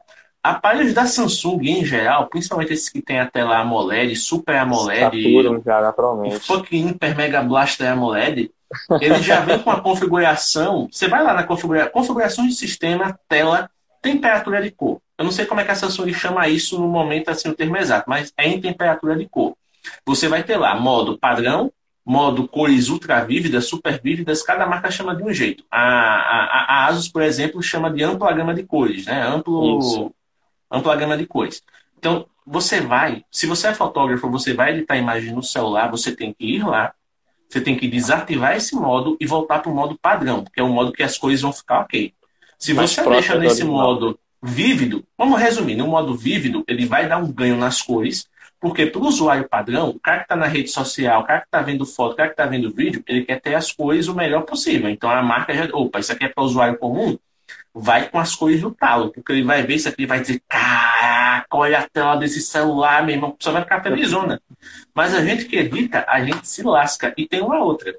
[0.44, 5.62] Aparelhos da Samsung em geral, principalmente esses que tem a tela AMOLED, Super AMOLED, Saturam
[5.64, 6.36] já, naturalmente.
[6.36, 8.52] o fucking Hyper Mega Blaster AMOLED,
[9.00, 10.88] ele já vem com a configuração.
[10.92, 13.70] Você vai lá na configuração, configuração de sistema, tela,
[14.02, 15.00] temperatura de cor.
[15.16, 17.78] Eu não sei como é que a Samsung chama isso no momento, assim, o termo
[17.78, 19.56] exato, mas é em temperatura de cor.
[20.08, 21.72] Você vai ter lá modo padrão,
[22.04, 25.64] modo cores ultra vívidas, super vívidas, cada marca chama de um jeito.
[25.70, 29.22] A, a, a Asus, por exemplo, chama de ampla gama de cores, né?
[29.22, 29.78] Amplo.
[29.78, 30.12] Isso
[30.72, 31.62] ampla gama de cores.
[31.98, 36.34] Então, você vai, se você é fotógrafo, você vai editar imagem no celular, você tem
[36.34, 36.94] que ir lá,
[37.48, 40.70] você tem que desativar esse modo e voltar para o modo padrão, que é o
[40.70, 42.14] modo que as cores vão ficar ok.
[42.58, 47.18] Se Mais você deixa nesse modo vívido, vamos resumir, no modo vívido, ele vai dar
[47.18, 48.28] um ganho nas cores,
[48.60, 51.48] porque para o usuário padrão, o cara que está na rede social, o cara que
[51.48, 54.16] está vendo foto, o cara que está vendo vídeo, ele quer ter as cores o
[54.16, 54.90] melhor possível.
[54.90, 57.18] Então a marca já, opa, isso aqui é para o usuário comum,
[57.74, 60.42] vai com as cores do talo, porque ele vai ver isso aqui e vai dizer,
[60.48, 64.42] caraca, olha a tela desse celular, meu irmão, só vai ficar felizona.
[64.94, 67.14] Mas a gente que edita, a gente se lasca.
[67.18, 67.96] E tem uma outra.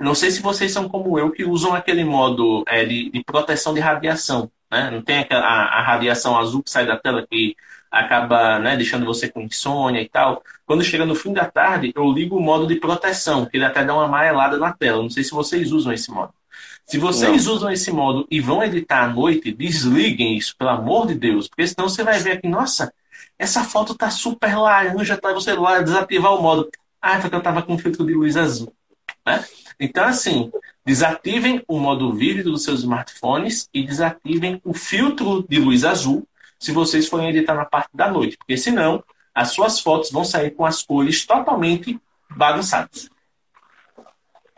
[0.00, 3.72] Não sei se vocês são como eu, que usam aquele modo é, de, de, proteção
[3.72, 4.50] de radiação.
[4.70, 4.90] Né?
[4.90, 7.56] Não tem aquela, a, a, radiação azul que sai da tela que
[7.90, 10.42] acaba né, deixando você com insônia e tal.
[10.66, 13.84] Quando chega no fim da tarde, eu ligo o modo de proteção, que ele até
[13.84, 15.02] dá uma amarelada na tela.
[15.02, 16.34] Não sei se vocês usam esse modo.
[16.86, 17.54] Se vocês não.
[17.54, 21.66] usam esse modo e vão editar à noite, desliguem isso, pelo amor de Deus, porque
[21.66, 22.92] senão você vai ver aqui, nossa,
[23.38, 25.32] essa foto tá super laranja, tá?
[25.32, 26.68] Você lá desativar o modo.
[27.00, 28.72] Ah, porque eu tava com filtro de luz azul.
[29.26, 29.44] Né?
[29.80, 30.52] Então, assim,
[30.84, 36.26] desativem o modo vívido dos seus smartphones e desativem o filtro de luz azul
[36.58, 39.02] se vocês forem editar na parte da noite, porque senão
[39.34, 41.98] as suas fotos vão sair com as cores totalmente
[42.30, 43.08] bagunçadas.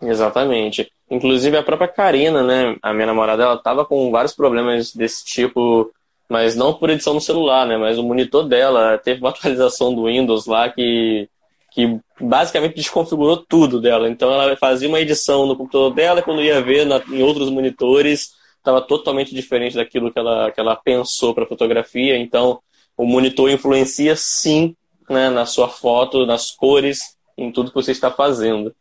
[0.03, 0.93] Exatamente.
[1.11, 5.93] Inclusive a própria Karina, né, a minha namorada, ela tava com vários problemas desse tipo,
[6.29, 10.07] mas não por edição no celular, né, mas o monitor dela teve uma atualização do
[10.07, 11.29] Windows lá que
[11.75, 14.09] que basicamente desconfigurou tudo dela.
[14.09, 18.31] Então ela fazia uma edição no computador dela, quando ia ver na, em outros monitores,
[18.57, 22.17] estava totalmente diferente daquilo que ela, que ela pensou para fotografia.
[22.17, 22.61] Então
[22.97, 24.77] o monitor influencia sim
[25.11, 28.73] né, na sua foto, nas cores, em tudo que você está fazendo.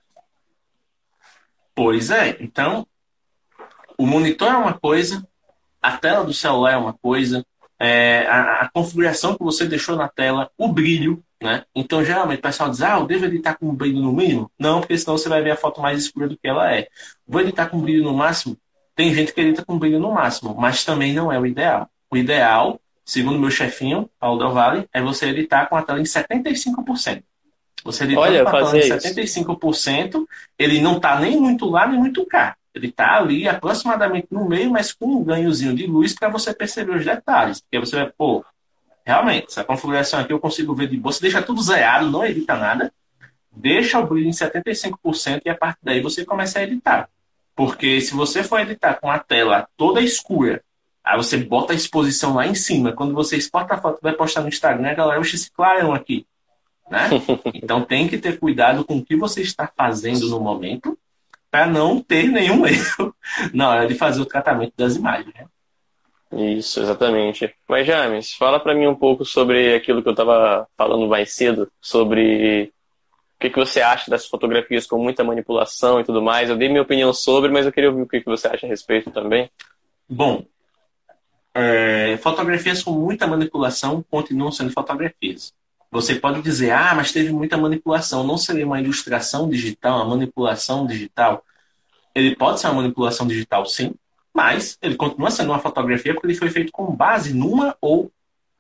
[1.76, 2.38] Pois é.
[2.40, 2.88] Então,
[3.98, 5.28] o monitor é uma coisa,
[5.82, 7.46] a tela do celular é uma coisa,
[7.80, 11.66] é, a, a, configuração que você deixou na tela, o brilho, né?
[11.76, 14.50] Então, geralmente, o pessoal diz, ah, eu devo editar com brilho no mínimo?
[14.58, 16.88] Não, porque senão você vai ver a foto mais escura do que ela é.
[17.28, 18.58] Vou editar com brilho no máximo?
[18.96, 21.90] Tem gente que edita com brilho no máximo, mas também não é o ideal.
[22.10, 26.04] O ideal, segundo meu chefinho, Paulo Del Valle, é você editar com a tela em
[26.04, 27.24] 75%.
[27.84, 30.26] Você editando Olha, fazer 75%,
[30.58, 32.56] ele não está nem muito lá, nem muito cá.
[32.74, 36.96] Ele está ali aproximadamente no meio, mas com um ganhozinho de luz para você perceber
[36.96, 37.62] os detalhes.
[37.62, 38.44] Porque você vai, pô,
[39.06, 41.12] realmente, essa configuração aqui eu consigo ver de boa.
[41.12, 42.92] Você deixa tudo zerado, não edita nada.
[43.52, 47.08] Deixa o brilho em 75% e a partir daí você começa a editar.
[47.56, 50.64] Porque se você for editar com a tela toda escura,
[51.04, 54.42] aí você bota a exposição lá em cima, quando você exporta a foto vai postar
[54.42, 56.26] no Instagram, a galera, oxe, esse clarão aqui.
[56.90, 57.10] Né?
[57.54, 60.98] Então tem que ter cuidado com o que você está fazendo no momento
[61.50, 63.16] para não ter nenhum erro
[63.54, 65.34] na hora de fazer o tratamento das imagens.
[65.34, 65.46] Né?
[66.58, 67.54] Isso, exatamente.
[67.68, 71.72] Mas, James, fala para mim um pouco sobre aquilo que eu estava falando mais cedo,
[71.80, 72.74] sobre
[73.36, 76.50] o que, que você acha das fotografias com muita manipulação e tudo mais.
[76.50, 78.70] Eu dei minha opinião sobre, mas eu queria ouvir o que, que você acha a
[78.70, 79.50] respeito também.
[80.10, 80.44] Bom,
[81.54, 85.54] é, fotografias com muita manipulação continuam sendo fotografias.
[85.94, 88.24] Você pode dizer, ah, mas teve muita manipulação.
[88.24, 91.46] Não seria uma ilustração digital, uma manipulação digital?
[92.16, 93.94] Ele pode ser uma manipulação digital, sim,
[94.34, 98.12] mas ele continua sendo uma fotografia porque ele foi feito com base numa ou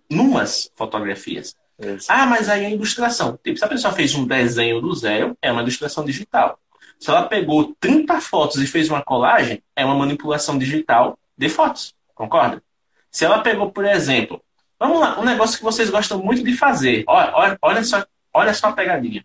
[0.07, 1.55] numas fotografias.
[1.79, 2.05] Isso.
[2.07, 3.37] Ah, mas aí é ilustração.
[3.43, 6.59] Tipo, se a pessoa fez um desenho do zero, é uma ilustração digital.
[6.99, 11.95] Se ela pegou 30 fotos e fez uma colagem, é uma manipulação digital de fotos.
[12.13, 12.61] Concorda?
[13.09, 14.39] Se ela pegou, por exemplo,
[14.83, 17.05] vamos lá, um negócio que vocês gostam muito de fazer.
[17.07, 19.23] Olha, olha, olha, só, olha só a pegadinha.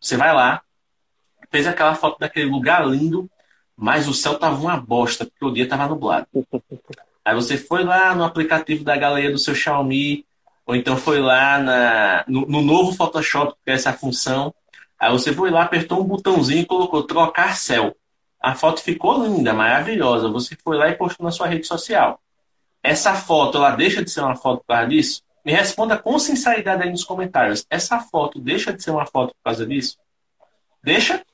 [0.00, 0.62] Você vai lá,
[1.50, 3.30] fez aquela foto daquele lugar lindo,
[3.76, 6.26] mas o céu tava uma bosta, porque o dia tava nublado.
[7.22, 10.24] Aí você foi lá no aplicativo da galeria do seu Xiaomi,
[10.66, 14.54] ou então foi lá na, no, no novo Photoshop, que é essa função.
[14.98, 17.94] Aí você foi lá, apertou um botãozinho e colocou trocar céu.
[18.40, 20.28] A foto ficou linda, maravilhosa.
[20.28, 22.20] Você foi lá e postou na sua rede social.
[22.84, 25.22] Essa foto, ela deixa de ser uma foto por causa disso?
[25.42, 27.66] Me responda com sinceridade aí nos comentários.
[27.70, 29.96] Essa foto deixa de ser uma foto por causa disso?
[30.82, 31.24] Deixa?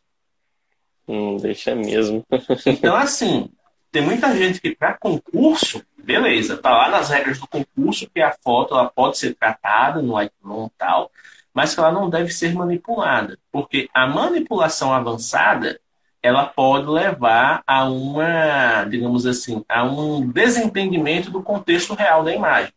[1.08, 2.24] Hum, deixa mesmo.
[2.64, 3.50] então, assim,
[3.90, 8.30] tem muita gente que para concurso, beleza, tá lá nas regras do concurso que a
[8.30, 11.10] foto ela pode ser tratada no Lightroom e tal,
[11.52, 13.36] mas que ela não deve ser manipulada.
[13.50, 15.80] Porque a manipulação avançada,
[16.22, 22.72] ela pode levar a uma, digamos assim, a um desentendimento do contexto real da imagem.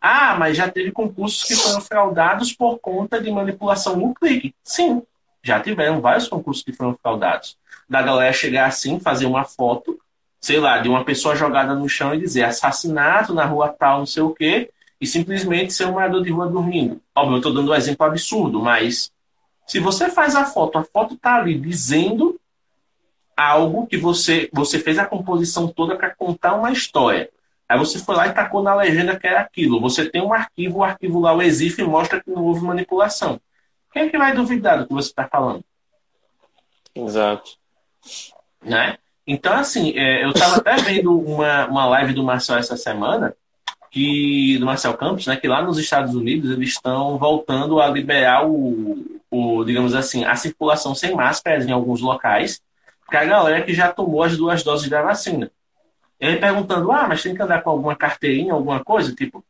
[0.00, 4.54] Ah, mas já teve concursos que foram fraudados por conta de manipulação no clique.
[4.62, 5.02] Sim,
[5.42, 7.58] já tiveram vários concursos que foram fraudados.
[7.88, 9.98] Da galera chegar assim, fazer uma foto,
[10.40, 14.06] sei lá, de uma pessoa jogada no chão e dizer assassinato na rua tal, não
[14.06, 17.00] sei o quê, e simplesmente ser um morador de rua dormindo.
[17.14, 19.12] Óbvio, eu estou dando um exemplo absurdo, mas
[19.66, 22.40] se você faz a foto, a foto está ali dizendo
[23.36, 27.30] algo que você, você fez a composição toda para contar uma história.
[27.68, 29.80] Aí você foi lá e tacou na legenda que era aquilo.
[29.80, 33.40] Você tem um arquivo, o arquivo lá, o EXIF, mostra que não houve manipulação.
[33.92, 35.64] Quem é que vai duvidar do que você está falando?
[36.94, 37.52] Exato.
[38.62, 38.98] Né?
[39.26, 43.34] Então, assim, é, eu estava até vendo uma, uma live do Marcel essa semana,
[43.90, 48.46] que do Marcel Campos, né, que lá nos Estados Unidos eles estão voltando a liberar
[48.46, 52.60] o, o, digamos assim, a circulação sem máscaras em alguns locais,
[53.06, 55.50] para a galera que já tomou as duas doses da vacina.
[56.18, 59.14] Ele perguntando, ah, mas tem que andar com alguma carteirinha, alguma coisa?
[59.14, 59.44] Tipo,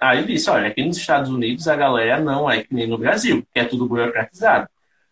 [0.00, 3.46] Aí disse, olha, aqui nos Estados Unidos a galera não é que nem no Brasil,
[3.52, 4.68] que é tudo burocratizado.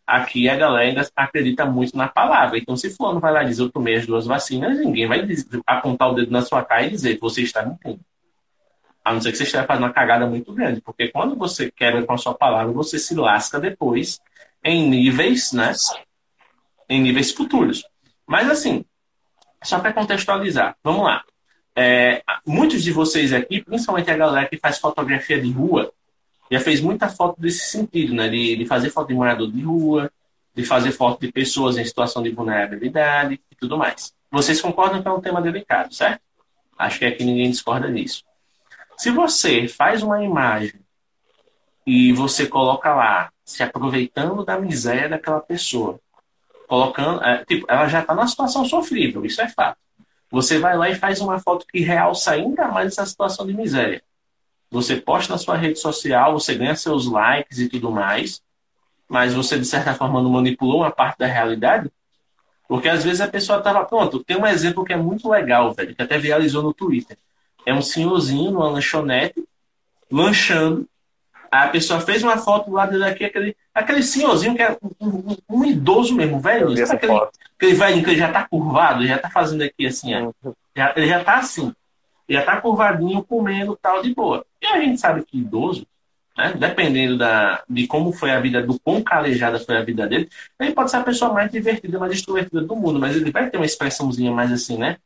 [0.06, 2.58] Aqui a galera ainda acredita muito na palavra.
[2.58, 5.26] Então, se fulano vai lá dizer eu tomei as duas vacinas, ninguém vai
[5.66, 8.00] apontar o dedo na sua cara e dizer que você está mentindo.
[9.02, 10.82] A não ser que você esteja fazendo uma cagada muito grande.
[10.82, 14.20] Porque quando você quebra com a sua palavra, você se lasca depois
[14.62, 15.72] em níveis, né?
[16.88, 17.84] Em níveis futuros.
[18.26, 18.84] Mas assim,
[19.62, 21.24] só para contextualizar, vamos lá.
[21.76, 25.92] É, muitos de vocês aqui, principalmente a galera que faz fotografia de rua,
[26.50, 28.28] já fez muita foto desse sentido, né?
[28.28, 30.10] De, de fazer foto de morador de rua,
[30.54, 34.14] de fazer foto de pessoas em situação de vulnerabilidade e tudo mais.
[34.30, 36.20] Vocês concordam que é um tema delicado, certo?
[36.78, 38.24] Acho que aqui ninguém discorda disso.
[38.96, 40.80] Se você faz uma imagem
[41.86, 46.00] e você coloca lá, se aproveitando da miséria daquela pessoa,
[46.74, 49.78] colocando, é, tipo, ela já está numa situação sofrível, isso é fato.
[50.28, 54.02] Você vai lá e faz uma foto que realça ainda mais essa situação de miséria.
[54.72, 58.42] Você posta na sua rede social, você ganha seus likes e tudo mais,
[59.08, 61.88] mas você, de certa forma, não manipulou uma parte da realidade?
[62.66, 64.24] Porque às vezes a pessoa estava pronto.
[64.24, 67.16] Tem um exemplo que é muito legal, velho, que até viralizou no Twitter.
[67.64, 69.44] É um senhorzinho numa lanchonete,
[70.10, 70.88] lanchando,
[71.62, 75.36] a pessoa fez uma foto do lado daqui, aquele, aquele senhorzinho que é um, um,
[75.48, 76.72] um idoso mesmo, velho.
[76.90, 77.12] Aquele,
[77.56, 80.32] aquele velho que ele já tá curvado, já tá fazendo aqui assim, ó.
[80.42, 80.52] Uhum.
[80.76, 81.72] Já, ele já tá assim.
[82.28, 84.44] Já tá curvadinho, comendo tal de boa.
[84.60, 85.86] E a gente sabe que idoso,
[86.36, 90.28] né, dependendo da, de como foi a vida, do quão calejada foi a vida dele,
[90.58, 93.58] ele pode ser a pessoa mais divertida, mais extrovertida do mundo, mas ele vai ter
[93.58, 94.96] uma expressãozinha mais assim, né?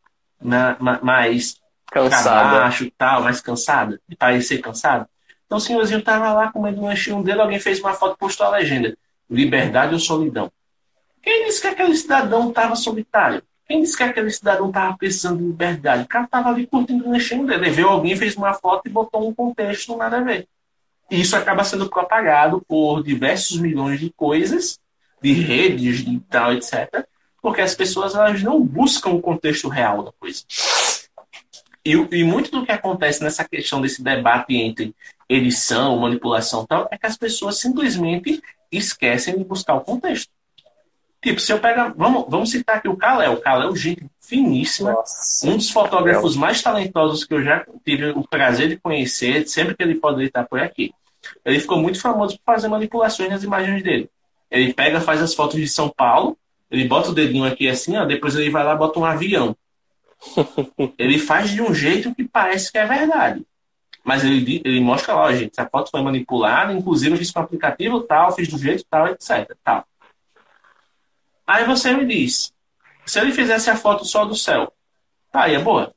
[0.41, 1.61] Na, mais
[1.91, 2.85] cansada.
[2.85, 5.07] e tal, mais cansada, de parecer cansado.
[5.49, 8.47] Então o senhorzinho estava lá comendo um lanchinho dele, alguém fez uma foto e postou
[8.47, 8.95] a legenda.
[9.31, 10.53] Liberdade ou solidão?
[11.23, 13.43] Quem disse que aquele cidadão estava solitário?
[13.67, 16.05] Quem disse que aquele cidadão estava precisando de liberdade?
[16.05, 17.65] O cara estava ali curtindo o lanchinho dele.
[17.65, 20.47] Ele viu alguém, fez uma foto e botou um contexto, nada a ver.
[21.11, 24.79] E isso acaba sendo propagado por diversos milhões de coisas,
[25.23, 27.07] de redes e tal, etc.
[27.41, 30.43] Porque as pessoas elas não buscam o contexto real da coisa.
[31.83, 34.95] E, e muito do que acontece nessa questão desse debate entre
[35.29, 40.31] edição, manipulação tal, é que as pessoas simplesmente esquecem de buscar o contexto.
[41.21, 41.93] Tipo, se eu pegar.
[41.97, 43.33] Vamos, vamos citar aqui o Kalel.
[43.33, 44.93] O Kalel, gente finíssima.
[44.93, 49.47] Nossa, um dos fotógrafos mais talentosos que eu já tive o prazer de conhecer.
[49.49, 50.93] Sempre que ele pode estar por aqui.
[51.45, 54.09] Ele ficou muito famoso por fazer manipulações nas imagens dele.
[54.51, 56.39] Ele pega, faz as fotos de São Paulo,
[56.71, 59.57] ele bota o dedinho aqui assim, ó, depois ele vai lá e bota um avião.
[60.99, 63.45] ele faz de um jeito que parece que é verdade.
[64.09, 67.43] Mas ele, ele mostra lá, gente, essa foto foi manipulada, inclusive eu fiz com o
[67.43, 69.55] aplicativo tal, fiz do jeito tal, etc.
[69.63, 69.85] Tal.
[71.47, 72.51] Aí você me diz,
[73.05, 74.73] se ele fizesse a foto só do céu,
[75.31, 75.93] tá aí é boa.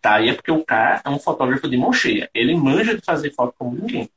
[0.00, 2.30] Tá aí é porque o cara é um fotógrafo de mão cheia.
[2.32, 4.08] Ele manja de fazer foto como ninguém.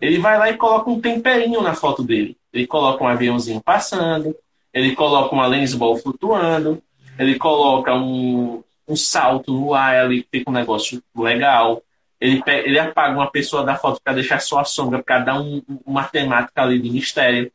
[0.00, 2.36] Ele vai lá e coloca um temperinho na foto dele.
[2.52, 4.34] Ele coloca um aviãozinho passando,
[4.74, 6.82] ele coloca uma lens ball flutuando,
[7.16, 11.80] ele coloca um, um salto no ar ali, fica um negócio legal.
[12.20, 15.40] Ele, pega, ele apaga uma pessoa da foto para deixar só a sombra, para dar
[15.40, 17.50] um, uma temática ali de mistério.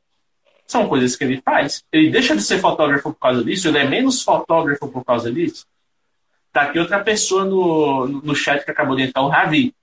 [0.66, 1.84] São coisas que ele faz.
[1.92, 5.66] Ele deixa de ser fotógrafo por causa disso, ele é menos fotógrafo por causa disso.
[6.52, 9.76] Tá aqui outra pessoa no, no chat que acabou de entrar, o Ravi.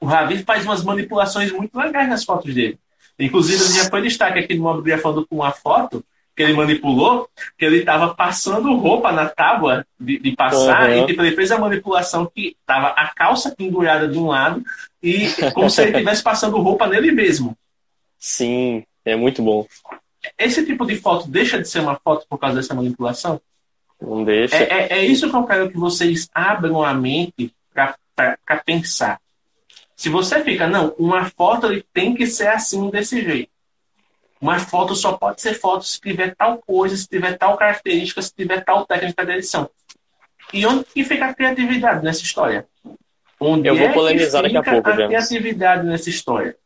[0.00, 2.78] O Ravi faz umas manipulações muito legais nas fotos dele.
[3.18, 6.04] Inclusive, ele já foi destaque aqui no Mob falando com uma foto
[6.36, 11.04] que ele manipulou, que ele estava passando roupa na tábua de, de passar, uhum.
[11.04, 14.62] e tipo, ele fez a manipulação que estava a calça pendurada de um lado
[15.02, 17.56] e como se ele estivesse passando roupa nele mesmo.
[18.18, 19.66] Sim, é muito bom.
[20.36, 23.40] Esse tipo de foto deixa de ser uma foto por causa dessa manipulação?
[24.00, 24.56] Não deixa.
[24.56, 29.18] É, é, é isso que eu quero que vocês abram a mente para pensar.
[29.94, 33.50] Se você fica, não, uma foto ele tem que ser assim, desse jeito.
[34.40, 38.34] Uma foto só pode ser foto se tiver tal coisa, se tiver tal característica, se
[38.34, 39.70] tiver tal técnica de edição.
[40.52, 42.66] E onde que fica a criatividade nessa história?
[43.38, 46.56] Onde eu vou é polemizar daqui a pouco, a criatividade nessa história?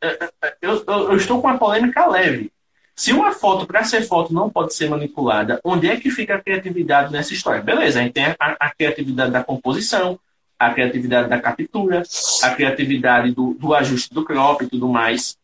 [0.60, 2.52] Eu, eu, eu, estou com uma polêmica leve.
[2.94, 6.40] Se uma foto, para ser foto, não pode ser manipulada, onde é que fica a
[6.40, 7.62] criatividade nessa história?
[7.62, 10.18] Beleza, a gente tem a, a criatividade da composição,
[10.58, 12.02] a criatividade da captura,
[12.42, 15.38] a criatividade do, do ajuste do crop e tudo mais.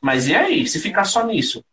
[0.00, 0.66] Mas e aí?
[0.66, 1.64] Se ficar só nisso?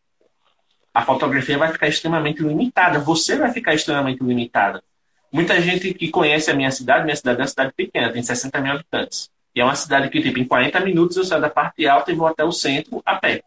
[0.94, 3.00] A fotografia vai ficar extremamente limitada.
[3.00, 4.84] Você vai ficar extremamente limitada.
[5.32, 8.60] Muita gente que conhece a minha cidade, minha cidade é uma cidade pequena, tem 60
[8.62, 9.30] mil habitantes.
[9.54, 12.16] E é uma cidade que, tipo, em 40 minutos eu saio da parte alta e
[12.16, 13.44] vou até o centro a pé.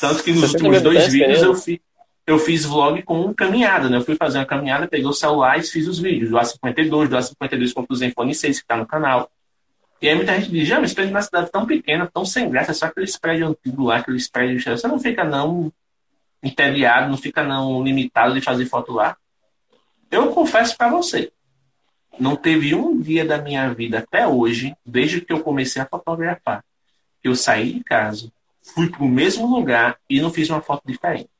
[0.00, 1.78] Tanto que nos últimos dois vídeos eu fiz
[2.26, 3.96] eu fiz vlog com caminhada, né?
[3.96, 7.16] Eu fui fazer uma caminhada, peguei o celular e fiz os vídeos do A52, do
[7.16, 9.30] A52 com o Zenfone 6, que está no canal.
[10.02, 12.74] E aí muita gente diz, já, mas prédio na cidade tão pequena, tão sem graça,
[12.74, 14.64] só aqueles prédios antigos lá, aqueles prédios...
[14.64, 15.72] Você não fica não
[16.42, 19.16] entediado, não fica não limitado de fazer foto lá.
[20.10, 21.30] Eu confesso para você,
[22.18, 26.64] não teve um dia da minha vida até hoje, desde que eu comecei a fotografar,
[27.22, 28.28] que eu saí de casa,
[28.74, 31.30] fui para o mesmo lugar e não fiz uma foto diferente.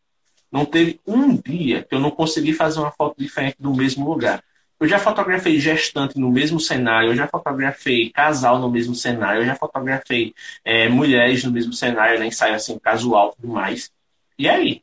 [0.53, 4.45] Não teve um dia que eu não consegui fazer uma foto diferente do mesmo lugar.
[4.83, 9.47] Eu já fotografei gestante no mesmo cenário, eu já fotografei casal no mesmo cenário, eu
[9.47, 13.93] já fotografei é, mulheres no mesmo cenário, né, ensaio assim, casual e mais.
[14.37, 14.83] E aí?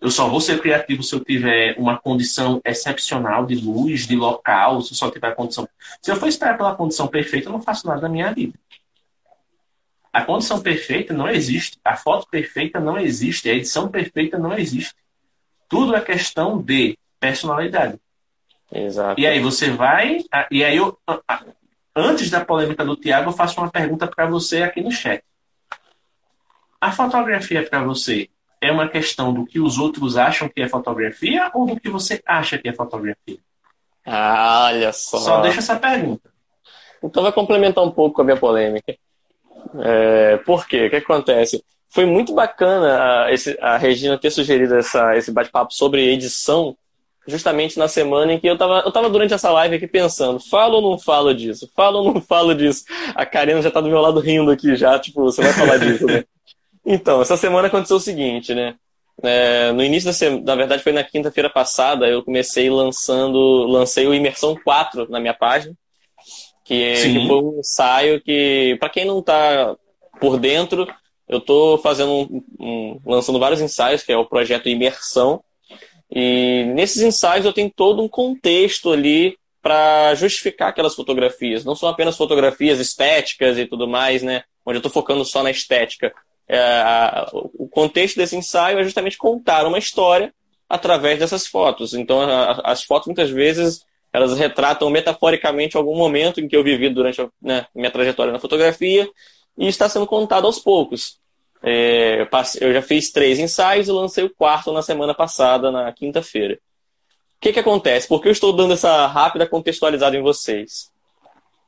[0.00, 4.82] Eu só vou ser criativo se eu tiver uma condição excepcional de luz, de local,
[4.82, 5.68] se eu só tiver condição.
[6.02, 8.58] Se eu for esperar pela condição perfeita, eu não faço nada da minha vida.
[10.12, 11.78] A condição perfeita não existe.
[11.84, 13.48] A foto perfeita não existe.
[13.48, 14.96] A edição perfeita não existe.
[15.68, 18.00] Tudo é questão de personalidade.
[18.72, 19.20] Exato.
[19.20, 20.18] E aí você vai.
[20.50, 20.98] E aí eu.
[21.94, 25.22] Antes da polêmica do Tiago, eu faço uma pergunta para você aqui no chat.
[26.80, 28.28] A fotografia para você
[28.60, 32.22] é uma questão do que os outros acham que é fotografia ou do que você
[32.26, 33.38] acha que é fotografia?
[34.04, 35.18] Ah, olha só.
[35.18, 36.30] Só deixa essa pergunta.
[37.02, 38.94] Então vai complementar um pouco a minha polêmica.
[39.82, 40.86] É, por quê?
[40.86, 41.64] O que acontece?
[41.88, 46.76] Foi muito bacana a, esse, a Regina ter sugerido essa, esse bate-papo sobre edição,
[47.26, 50.76] justamente na semana em que eu estava eu tava durante essa live aqui pensando, falo
[50.76, 51.70] ou não falo disso?
[51.74, 52.84] Falo ou não falo disso?
[53.14, 56.06] A Karina já está do meu lado rindo aqui já, tipo, você vai falar disso,
[56.06, 56.24] né?
[56.88, 58.76] Então, essa semana aconteceu o seguinte, né?
[59.20, 64.06] É, no início da semana, na verdade foi na quinta-feira passada, eu comecei lançando, lancei
[64.06, 65.74] o Imersão 4 na minha página,
[66.64, 69.74] que, que foi um ensaio que, para quem não está
[70.20, 70.86] por dentro,
[71.28, 75.42] eu estou fazendo um, um, lançando vários ensaios, que é o projeto Imersão.
[76.18, 81.62] E nesses ensaios eu tenho todo um contexto ali para justificar aquelas fotografias.
[81.62, 84.44] Não são apenas fotografias estéticas e tudo mais, né?
[84.64, 86.14] onde eu estou focando só na estética.
[86.48, 90.32] É, a, o contexto desse ensaio é justamente contar uma história
[90.66, 91.92] através dessas fotos.
[91.92, 96.88] Então, a, as fotos muitas vezes elas retratam metaforicamente algum momento em que eu vivi
[96.88, 99.06] durante a né, minha trajetória na fotografia
[99.58, 101.18] e está sendo contado aos poucos.
[101.68, 102.28] É,
[102.60, 106.54] eu, já fiz três ensaios e lancei o quarto na semana passada, na quinta-feira.
[106.54, 108.06] O que, que acontece?
[108.06, 110.92] Por que eu estou dando essa rápida contextualizada em vocês?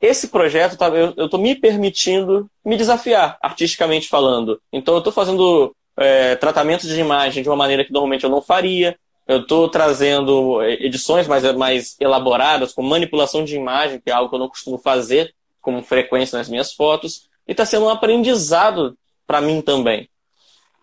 [0.01, 4.61] Esse projeto, tá, eu estou me permitindo me desafiar, artisticamente falando.
[4.71, 8.41] Então, eu estou fazendo é, tratamentos de imagem de uma maneira que normalmente eu não
[8.41, 8.97] faria.
[9.27, 14.29] Eu estou trazendo é, edições mais, mais elaboradas, com manipulação de imagem, que é algo
[14.29, 17.27] que eu não costumo fazer com frequência nas minhas fotos.
[17.45, 18.97] E está sendo um aprendizado
[19.29, 20.09] para mim também.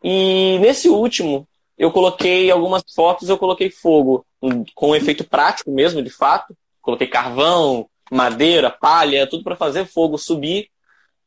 [0.04, 4.24] E nesse último, eu coloquei algumas fotos, eu coloquei fogo,
[4.72, 6.56] com um efeito prático mesmo, de fato.
[6.80, 10.68] Coloquei carvão, madeira, palha, tudo para fazer fogo subir.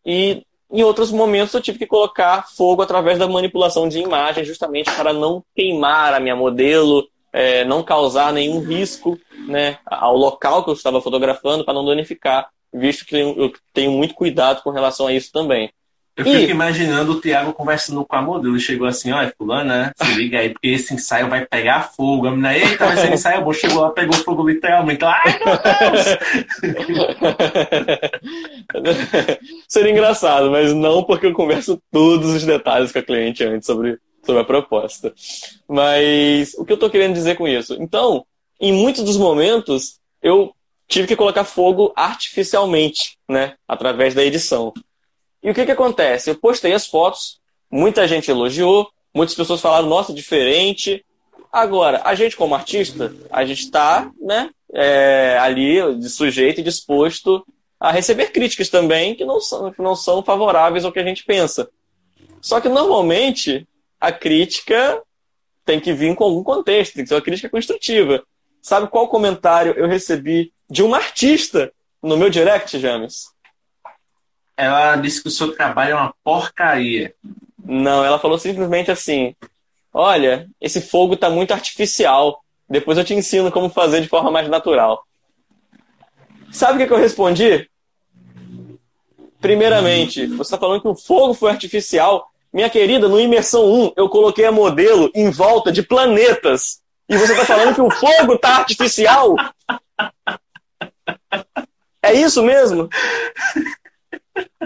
[0.05, 4.89] E em outros momentos eu tive que colocar fogo através da manipulação de imagem, justamente
[4.89, 10.69] para não queimar a minha modelo, é, não causar nenhum risco né, ao local que
[10.69, 15.13] eu estava fotografando, para não danificar, visto que eu tenho muito cuidado com relação a
[15.13, 15.69] isso também.
[16.19, 16.49] Eu fico e...
[16.49, 18.59] imaginando o Thiago conversando com a modelo.
[18.59, 19.93] Chegou assim, olha, fulana?
[19.95, 22.27] Se liga aí, porque esse ensaio vai pegar fogo.
[22.27, 23.53] A menina, eita, mas esse ensaio é bom.
[23.53, 25.05] Chegou lá, pegou fogo literalmente.
[25.05, 25.55] Ai, meu
[25.87, 26.05] Deus!
[29.69, 33.97] Seria engraçado, mas não porque eu converso todos os detalhes com a cliente antes sobre,
[34.21, 35.13] sobre a proposta.
[35.69, 37.77] Mas o que eu tô querendo dizer com isso?
[37.79, 38.25] Então,
[38.59, 40.53] em muitos dos momentos, eu
[40.85, 43.53] tive que colocar fogo artificialmente, né?
[43.65, 44.73] Através da edição.
[45.41, 46.29] E o que, que acontece?
[46.29, 47.39] Eu postei as fotos,
[47.71, 51.03] muita gente elogiou, muitas pessoas falaram, nossa, diferente.
[51.51, 57.45] Agora, a gente como artista, a gente está né, é, ali de sujeito e disposto
[57.79, 61.23] a receber críticas também que não, são, que não são favoráveis ao que a gente
[61.23, 61.69] pensa.
[62.41, 63.67] Só que normalmente
[63.99, 65.01] a crítica
[65.65, 68.23] tem que vir com algum contexto, tem que ser uma crítica construtiva.
[68.61, 71.71] Sabe qual comentário eu recebi de uma artista
[72.01, 73.27] no meu direct, James?
[74.65, 77.13] Ela disse que o seu trabalho é uma porcaria.
[77.63, 79.33] Não, ela falou simplesmente assim:
[79.93, 82.43] Olha, esse fogo está muito artificial.
[82.69, 85.03] Depois eu te ensino como fazer de forma mais natural.
[86.51, 87.69] Sabe o que, eu respondi?
[89.39, 92.29] Primeiramente, você está falando que o fogo foi artificial.
[92.51, 96.81] Minha querida, no Imersão 1, eu coloquei a modelo em volta de planetas.
[97.07, 99.35] E você está falando que o fogo está artificial?
[102.01, 102.89] É isso mesmo?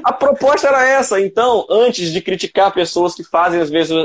[0.04, 1.20] A proposta era essa.
[1.20, 3.96] Então, antes de criticar pessoas que fazem, às vezes.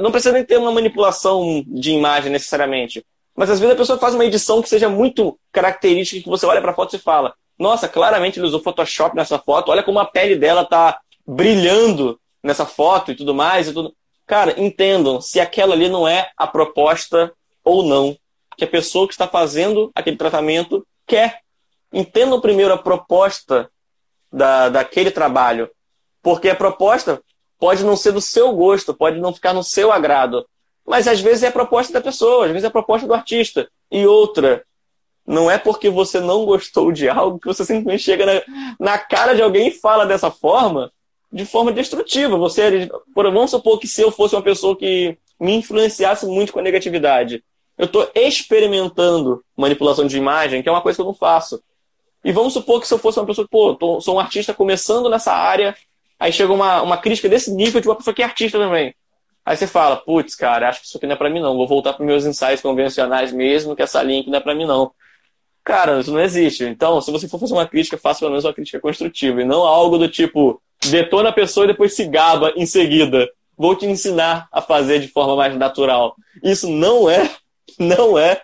[0.00, 3.04] Não precisa nem ter uma manipulação de imagem necessariamente.
[3.36, 6.60] Mas às vezes a pessoa faz uma edição que seja muito característica, que você olha
[6.60, 10.04] para a foto e fala: Nossa, claramente ele usou Photoshop nessa foto, olha como a
[10.04, 13.68] pele dela tá brilhando nessa foto e tudo mais.
[13.68, 13.94] E tudo.
[14.26, 18.16] Cara, entendam se aquela ali não é a proposta ou não.
[18.56, 21.40] Que a pessoa que está fazendo aquele tratamento quer.
[21.92, 23.70] Entendam primeiro a proposta
[24.34, 25.70] da, daquele trabalho.
[26.22, 27.22] Porque a proposta
[27.58, 30.44] pode não ser do seu gosto, pode não ficar no seu agrado.
[30.86, 33.68] Mas às vezes é a proposta da pessoa, às vezes é a proposta do artista.
[33.90, 34.64] E outra,
[35.26, 38.42] não é porque você não gostou de algo que você simplesmente chega na,
[38.78, 40.92] na cara de alguém e fala dessa forma,
[41.32, 42.36] de forma destrutiva.
[42.36, 46.58] Você, por, vamos supor que se eu fosse uma pessoa que me influenciasse muito com
[46.58, 47.42] a negatividade,
[47.78, 51.62] eu estou experimentando manipulação de imagem, que é uma coisa que eu não faço.
[52.24, 55.10] E vamos supor que se eu fosse uma pessoa pô, tô, sou um artista começando
[55.10, 55.76] nessa área,
[56.18, 58.94] aí chega uma, uma crítica desse nível de uma pessoa que é artista também.
[59.44, 61.68] Aí você fala, putz, cara, acho que isso aqui não é pra mim não, vou
[61.68, 64.90] voltar para meus ensaios convencionais mesmo, que essa linha aqui não é pra mim não.
[65.62, 66.64] Cara, isso não existe.
[66.64, 69.62] Então, se você for fazer uma crítica, faça pelo menos uma crítica construtiva, e não
[69.62, 73.28] algo do tipo, detona a pessoa e depois se gaba em seguida.
[73.56, 76.16] Vou te ensinar a fazer de forma mais natural.
[76.42, 77.30] Isso não é,
[77.78, 78.40] não é,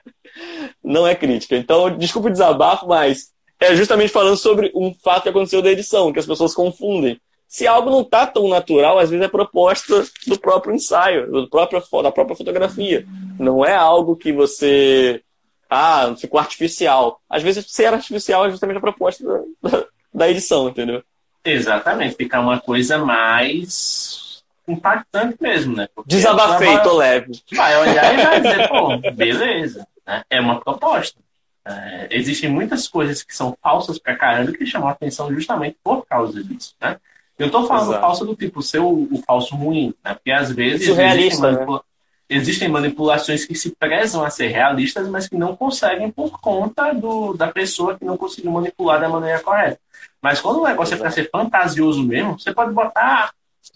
[0.85, 1.57] não é crítica.
[1.57, 6.13] Então, desculpa o desabafo, mas é justamente falando sobre um fato que aconteceu da edição,
[6.13, 7.21] que as pessoas confundem.
[7.47, 11.83] Se algo não está tão natural, às vezes é proposta do próprio ensaio, do próprio,
[12.03, 13.05] da própria fotografia.
[13.39, 15.21] Não é algo que você.
[15.69, 17.21] Ah, ficou artificial.
[17.29, 21.03] Às vezes, ser artificial é justamente a proposta da, da, da edição, entendeu?
[21.45, 25.89] Exatamente, ficar uma coisa mais impactante mesmo, né?
[25.95, 27.33] Porque Desabafei, vai, tô leve.
[27.53, 29.87] Vai olhar e vai dizer, pô, beleza.
[30.07, 30.23] Né?
[30.31, 31.19] É uma proposta.
[31.65, 36.07] É, existem muitas coisas que são falsas pra caramba que chamam a atenção justamente por
[36.07, 36.97] causa disso, né?
[37.39, 38.01] Eu tô falando Exato.
[38.03, 40.13] falso do tipo ser o, o, falso ruim, né?
[40.15, 40.87] Porque às vezes.
[40.87, 41.81] Surrealista, né?
[42.29, 47.35] existem manipulações que se prezam a ser realistas, mas que não conseguem por conta do,
[47.35, 49.81] da pessoa que não conseguiu manipular da maneira correta.
[50.23, 53.33] Mas quando o negócio é para ser fantasioso mesmo, você pode botar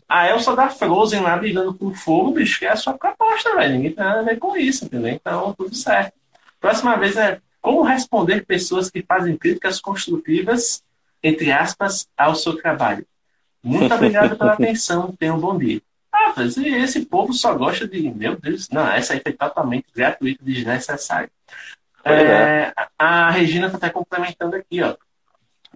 [0.08, 3.74] a Elsa da Frozen lá brigando com fogo, bicho, que é a sua proposta, velho.
[3.74, 5.12] Ninguém tem nada a ver com isso, entendeu?
[5.12, 6.12] Então, tudo certo.
[6.60, 10.84] Próxima vez é como responder pessoas que fazem críticas construtivas,
[11.22, 13.06] entre aspas, ao seu trabalho.
[13.62, 15.16] Muito obrigado pela atenção.
[15.18, 15.80] Tenha um bom dia.
[16.12, 18.10] Ah, mas esse povo só gosta de.
[18.10, 21.30] Meu Deus, não, essa aí foi totalmente gratuita e desnecessária.
[22.04, 24.94] É, a Regina está até complementando aqui, ó.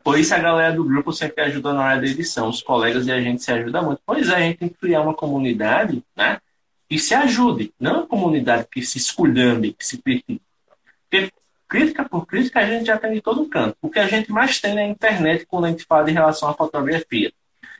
[0.04, 2.50] Por isso a galera do grupo sempre ajuda na hora da edição.
[2.50, 4.02] Os colegas e a gente se ajuda muito.
[4.04, 6.38] Pois é, a gente tem que criar uma comunidade, né?
[6.86, 10.42] Que se ajude, não uma comunidade que se esculhambe, que se critique.
[11.08, 11.32] Porque
[11.68, 13.76] crítica por crítica a gente já tem de todo canto.
[13.82, 16.54] O que a gente mais tem na internet quando a gente fala em relação à
[16.54, 17.32] fotografia.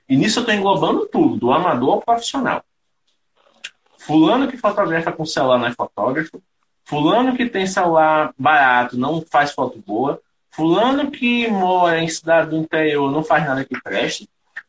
[0.09, 2.63] E nisso eu estou englobando tudo, do amador ao profissional.
[3.99, 6.43] Fulano que fotografa com celular não é fotógrafo.
[6.85, 10.21] Fulano que tem celular barato não faz foto boa.
[10.51, 14.29] Fulano que mora em cidade do interior não faz nada que preste.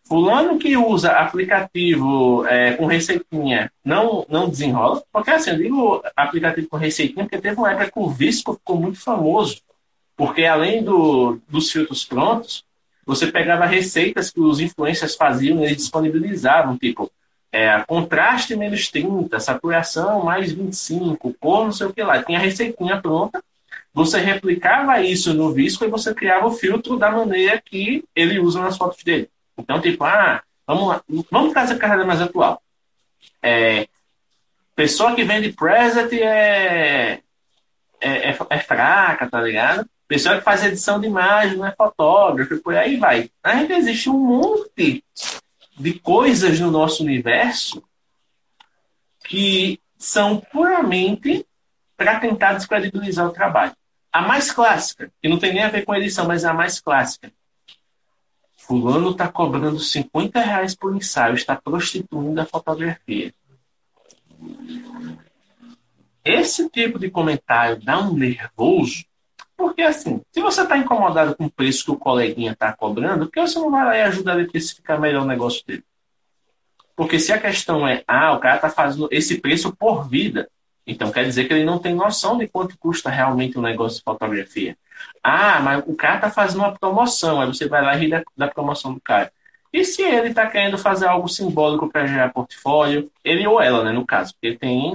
[0.09, 5.03] Fulano que usa aplicativo é, com receitinha não, não desenrola.
[5.13, 8.79] Porque assim, eu digo aplicativo com receitinha porque teve uma época que o Visco ficou
[8.79, 9.61] muito famoso.
[10.17, 12.65] Porque além do, dos filtros prontos,
[13.05, 17.11] você pegava receitas que os influencers faziam e eles disponibilizavam, tipo,
[17.51, 22.23] é, contraste menos 30, saturação mais 25, cor não sei o que lá.
[22.23, 23.43] Tinha receitinha pronta,
[23.93, 28.59] você replicava isso no Visco e você criava o filtro da maneira que ele usa
[28.59, 29.29] nas fotos dele.
[29.59, 32.61] Então, tipo, ah, vamos lá, vamos trazer a carreira mais atual.
[33.41, 33.87] É,
[34.75, 37.21] pessoa que vende preset é,
[37.99, 39.87] é, é, é fraca, tá ligado?
[40.07, 43.29] Pessoa que faz edição de imagem, não é fotógrafo, por aí vai.
[43.43, 45.03] Ainda existe um monte
[45.77, 47.83] de coisas no nosso universo
[49.25, 51.45] que são puramente
[51.95, 53.73] para tentar descredibilizar o trabalho.
[54.11, 56.79] A mais clássica, que não tem nem a ver com edição, mas é a mais
[56.79, 57.31] clássica.
[58.69, 63.33] Fulano está cobrando 50 reais por ensaio, está prostituindo a fotografia.
[66.23, 69.03] Esse tipo de comentário dá um nervoso
[69.57, 73.31] porque, assim, se você está incomodado com o preço que o coleguinha está cobrando, por
[73.31, 75.83] que você não vai lá e ajudar ele a especificar melhor o negócio dele?
[76.95, 80.47] Porque se a questão é, ah, o cara está fazendo esse preço por vida,
[80.85, 84.03] então quer dizer que ele não tem noção de quanto custa realmente um negócio de
[84.03, 84.77] fotografia.
[85.23, 88.23] Ah, mas o cara está fazendo uma promoção, aí você vai lá e ri da,
[88.35, 89.31] da promoção do cara.
[89.71, 93.91] E se ele está querendo fazer algo simbólico para gerar portfólio, ele ou ela, né,
[93.91, 94.93] no caso, porque tem,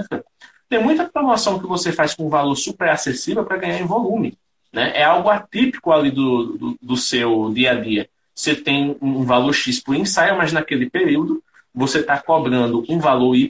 [0.68, 4.36] tem muita promoção que você faz com valor super acessível para ganhar em volume.
[4.72, 4.92] Né?
[4.96, 8.08] É algo atípico ali do, do, do seu dia a dia.
[8.34, 11.40] Você tem um valor X por ensaio, mas naquele período
[11.72, 13.48] você está cobrando um valor Y,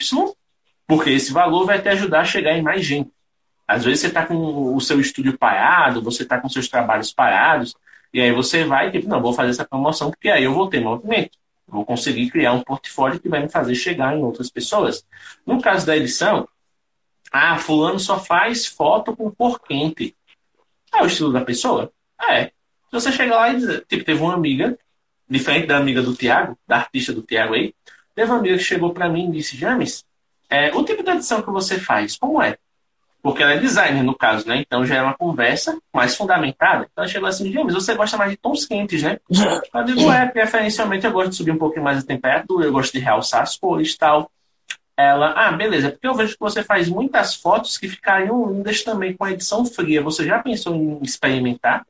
[0.86, 3.10] porque esse valor vai te ajudar a chegar em mais gente.
[3.66, 7.74] Às vezes você está com o seu estúdio parado, você está com seus trabalhos parados,
[8.12, 10.80] e aí você vai, tipo, não, vou fazer essa promoção, porque aí eu vou ter
[10.80, 11.38] movimento.
[11.66, 15.04] Vou conseguir criar um portfólio que vai me fazer chegar em outras pessoas.
[15.46, 16.46] No caso da edição,
[17.32, 20.14] ah, fulano só faz foto com cor quente.
[20.94, 21.92] É o estilo da pessoa?
[22.30, 22.52] É.
[22.92, 24.78] Você chegar lá e dizer, tipo, teve uma amiga,
[25.28, 27.74] diferente da amiga do Tiago, da artista do Tiago aí,
[28.14, 30.04] teve uma amiga que chegou para mim e disse, James,
[30.48, 32.56] é, o tipo de edição que você faz, como é?
[33.24, 34.58] Porque ela é designer, no caso, né?
[34.58, 36.86] Então já é uma conversa mais fundamentada.
[36.92, 39.18] Então ela chegou assim, James, você gosta mais de tons quentes, né?
[39.72, 42.92] Eu digo, é, preferencialmente eu gosto de subir um pouquinho mais a temperatura, eu gosto
[42.92, 44.30] de realçar as cores e tal.
[44.94, 49.16] Ela, ah, beleza, porque eu vejo que você faz muitas fotos que ficariam lindas também
[49.16, 50.02] com a edição fria.
[50.02, 51.82] Você já pensou em experimentar?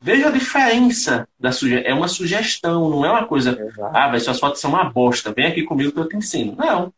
[0.00, 1.88] Veja a diferença da sugestão.
[1.88, 3.52] É uma sugestão, não é uma coisa.
[3.52, 3.96] Exato.
[3.96, 5.32] Ah, mas suas fotos são uma bosta.
[5.32, 6.56] Vem aqui comigo que eu te ensino.
[6.58, 6.92] Não.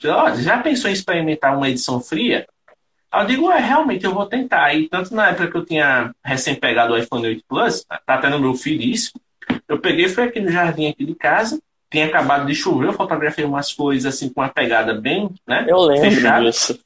[0.00, 2.48] Já pensou em experimentar uma edição fria?
[3.14, 4.74] Eu digo, é, realmente eu vou tentar.
[4.74, 8.30] E tanto na época que eu tinha recém pegado o iPhone 8 Plus, tá até
[8.30, 9.12] no meu feed isso,
[9.68, 11.60] eu peguei, fui aqui no jardim aqui de casa,
[11.90, 15.66] tinha acabado de chover, eu fotografei umas coisas assim com uma pegada bem, né?
[15.68, 16.44] Eu lembro fechada.
[16.44, 16.80] disso.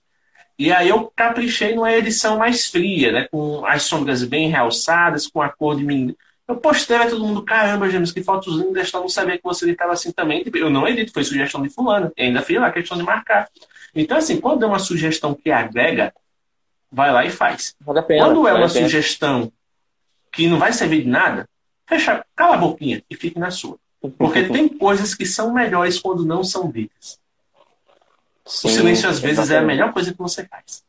[0.59, 3.29] E aí eu caprichei numa edição mais fria, né?
[3.31, 6.17] Com as sombras bem realçadas, com a cor de menino.
[6.49, 9.65] Eu postei, aí todo mundo, caramba, James, que fotos lindas, eu não sabia que você
[9.65, 10.43] editava assim também.
[10.43, 12.11] Tipo, eu não edito, foi sugestão de fulano.
[12.17, 13.49] E ainda fiz lá a questão de marcar.
[13.97, 16.13] Então, assim, quando é uma sugestão que agrega,
[16.93, 17.75] vai lá e faz.
[17.81, 19.51] Vale pena, quando é vale uma sugestão
[20.31, 21.49] que não vai servir de nada,
[21.87, 23.79] fecha, cala a boquinha e fique na sua.
[24.19, 27.19] Porque tem coisas que são melhores quando não são ditas.
[28.45, 29.55] Sim, o silêncio, às vezes, exatamente.
[29.55, 30.85] é a melhor coisa que você faz.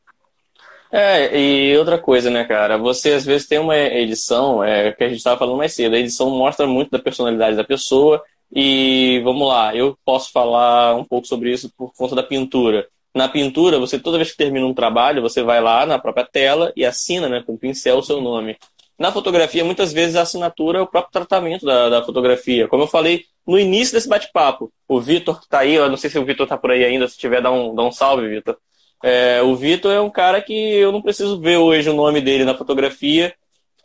[0.91, 2.77] É, e outra coisa, né, cara?
[2.77, 5.99] Você às vezes tem uma edição, é que a gente estava falando mais cedo, a
[5.99, 8.23] edição mostra muito da personalidade da pessoa.
[8.53, 12.87] E vamos lá, eu posso falar um pouco sobre isso por conta da pintura.
[13.17, 16.71] Na pintura, você toda vez que termina um trabalho, você vai lá na própria tela
[16.75, 18.55] e assina né, com o pincel o seu nome.
[18.95, 22.67] Na fotografia, muitas vezes a assinatura é o próprio tratamento da, da fotografia.
[22.67, 26.19] Como eu falei no início desse bate-papo, o Vitor está aí, eu não sei se
[26.19, 28.55] o Vitor está por aí ainda, se tiver, dá um, dá um salve, Vitor.
[29.03, 32.45] É, o Vitor é um cara que eu não preciso ver hoje o nome dele
[32.45, 33.33] na fotografia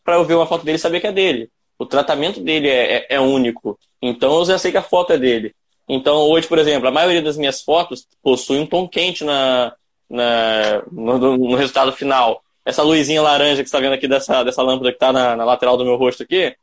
[0.04, 1.50] para eu ver uma foto dele e saber que é dele.
[1.78, 3.78] O tratamento dele é, é, é, único.
[4.02, 5.54] Então eu já sei que a foto é dele.
[5.88, 9.72] Então hoje, por exemplo, a maioria das minhas fotos possui um tom quente na,
[10.08, 12.42] na no, no, resultado final.
[12.64, 15.44] Essa luzinha laranja que você está vendo aqui dessa, dessa lâmpada que está na, na
[15.44, 16.54] lateral do meu rosto aqui,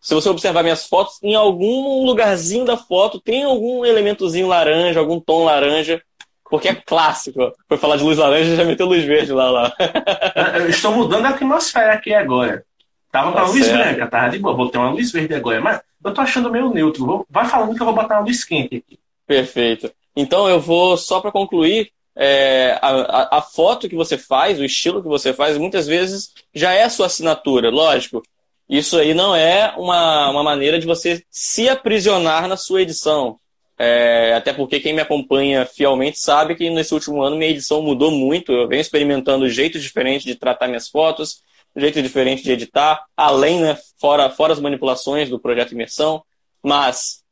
[0.00, 5.18] se você observar minhas fotos, em algum lugarzinho da foto tem algum elementozinho laranja, algum
[5.18, 6.02] tom laranja
[6.48, 7.52] porque é clássico.
[7.68, 9.50] Foi falar de luz laranja já meteu luz verde lá.
[9.50, 9.72] lá.
[10.54, 12.64] Eu estou mudando a atmosfera aqui agora.
[13.10, 14.54] Tava com tá a luz branca, tava de boa.
[14.54, 15.60] Vou ter uma luz verde agora.
[15.60, 17.26] Mas eu tô achando meio neutro.
[17.30, 18.98] Vai falando que eu vou botar uma luz quente aqui.
[19.26, 19.90] Perfeito.
[20.14, 25.02] Então eu vou, só para concluir, é, a, a, foto que você faz, o estilo
[25.02, 28.22] que você faz, muitas vezes já é sua assinatura, lógico.
[28.68, 33.38] Isso aí não é uma, uma maneira de você se aprisionar na sua edição.
[33.78, 38.10] É, até porque quem me acompanha fielmente sabe que nesse último ano minha edição mudou
[38.10, 38.52] muito.
[38.52, 41.42] Eu venho experimentando jeitos diferentes de tratar minhas fotos,
[41.80, 46.22] jeito diferente de editar, além, né, fora, fora as manipulações do projeto Imersão.
[46.62, 47.22] Mas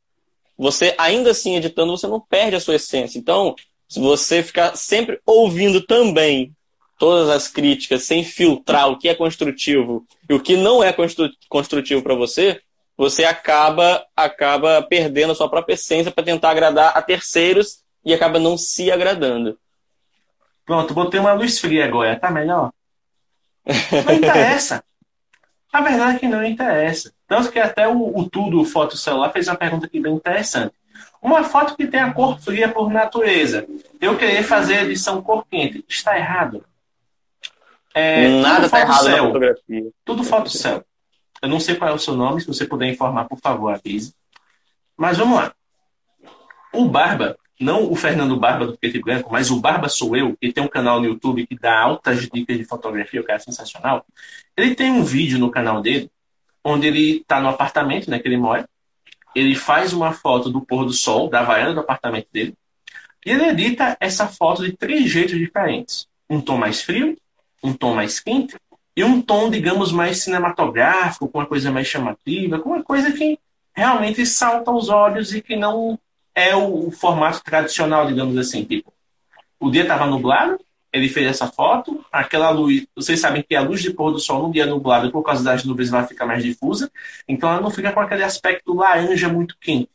[0.57, 3.17] você, ainda assim, editando, você não perde a sua essência.
[3.17, 3.55] Então,
[3.87, 6.53] se você ficar sempre ouvindo também
[6.97, 10.95] todas as críticas, sem filtrar o que é construtivo e o que não é
[11.49, 12.61] construtivo para você,
[12.97, 18.39] você acaba acaba perdendo a sua própria essência para tentar agradar a terceiros e acaba
[18.39, 19.57] não se agradando.
[20.65, 22.71] Pronto, botei uma luz fria agora, tá melhor?
[24.05, 24.83] Não interessa.
[25.71, 27.11] A verdade é que não interessa.
[27.27, 30.73] Tanto que até o, o Tudo Foto Celular fez uma pergunta aqui bem interessante.
[31.21, 33.65] Uma foto que tem a cor fria por natureza.
[33.99, 35.83] Eu queria fazer edição cor quente.
[35.89, 36.63] Está errado?
[37.93, 39.17] É, Nada está errado céu.
[39.17, 39.89] na fotografia.
[40.03, 40.83] Tudo foto céu.
[41.41, 44.13] Eu não sei qual é o seu nome, se você puder informar, por favor, avise.
[44.95, 45.53] Mas vamos lá.
[46.73, 50.35] O Barba, não o Fernando Barba do Preto e Branco, mas o Barba Sou Eu,
[50.35, 53.41] que tem um canal no YouTube que dá altas dicas de fotografia, o cara é
[53.41, 54.05] sensacional.
[54.57, 56.11] Ele tem um vídeo no canal dele,
[56.63, 58.67] onde ele está no apartamento né, que ele mora.
[59.33, 62.53] Ele faz uma foto do pôr do sol, da varanda do apartamento dele.
[63.25, 66.07] E ele edita essa foto de três jeitos diferentes.
[66.29, 67.17] Um tom mais frio,
[67.63, 68.55] um tom mais quente
[68.95, 73.37] e um tom, digamos, mais cinematográfico, com uma coisa mais chamativa, com uma coisa que
[73.73, 75.99] realmente salta aos olhos e que não
[76.35, 78.63] é o, formato tradicional, digamos assim.
[78.65, 78.93] Tipo,
[79.59, 80.59] o dia estava nublado,
[80.91, 84.43] ele fez essa foto, aquela luz, vocês sabem que a luz de pôr do sol
[84.43, 86.91] num dia nublado, por causa das nuvens, vai ficar mais difusa,
[87.27, 89.89] então ela não fica com aquele aspecto laranja muito quente.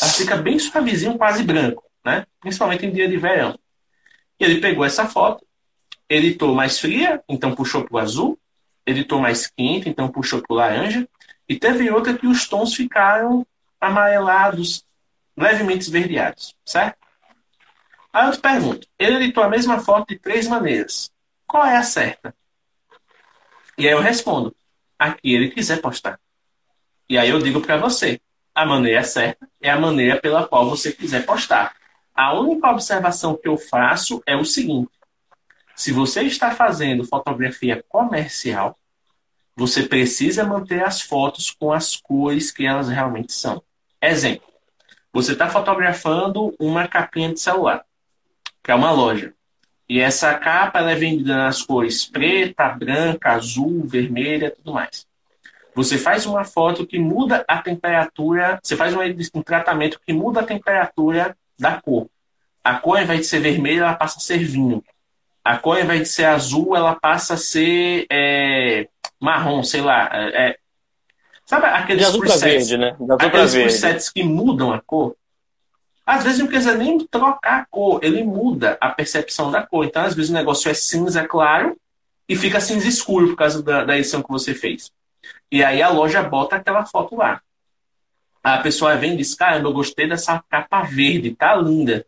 [0.00, 2.26] Ela fica bem suavezinho, quase branco, né?
[2.40, 3.58] Principalmente em dia de verão.
[4.38, 5.46] E ele pegou essa foto,
[6.08, 8.38] editou mais fria, então puxou para o azul.
[8.84, 11.08] Editou mais quente, então puxou para o laranja.
[11.48, 13.44] E teve outra que os tons ficaram
[13.80, 14.84] amarelados,
[15.36, 16.98] levemente esverdeados, certo?
[18.12, 21.10] Aí eu te pergunto, ele editou a mesma foto de três maneiras.
[21.46, 22.34] Qual é a certa?
[23.76, 24.56] E aí eu respondo,
[24.98, 26.18] a que ele quiser postar.
[27.08, 28.20] E aí eu digo para você,
[28.54, 31.76] a maneira certa é a maneira pela qual você quiser postar.
[32.14, 34.90] A única observação que eu faço é o seguinte:
[35.74, 38.78] se você está fazendo fotografia comercial,
[39.54, 43.62] você precisa manter as fotos com as cores que elas realmente são.
[44.00, 44.46] Exemplo:
[45.16, 47.82] você está fotografando uma capinha de celular
[48.62, 49.32] para uma loja.
[49.88, 55.06] E essa capa é vendida nas cores preta, branca, azul, vermelha, tudo mais.
[55.74, 60.46] Você faz uma foto que muda a temperatura, você faz um, tratamento que muda a
[60.46, 62.10] temperatura da cor.
[62.62, 64.84] A cor, ao invés de ser vermelha, ela passa a ser vinho.
[65.42, 68.86] A cor, ao invés de ser azul, ela passa a ser é,
[69.18, 70.10] marrom, sei lá.
[70.12, 70.58] É, é
[71.46, 72.96] sabe aqueles de presets, verde, né?
[72.98, 75.16] De aqueles presets que mudam a cor?
[76.04, 79.84] Às vezes não precisa nem trocar a cor, ele muda a percepção da cor.
[79.84, 81.76] Então, às vezes o negócio é cinza claro
[82.28, 84.92] e fica cinza escuro por causa da, da edição que você fez.
[85.50, 87.40] E aí a loja bota aquela foto lá.
[88.42, 92.06] A pessoa vem e diz, caramba, eu gostei dessa capa verde, tá linda.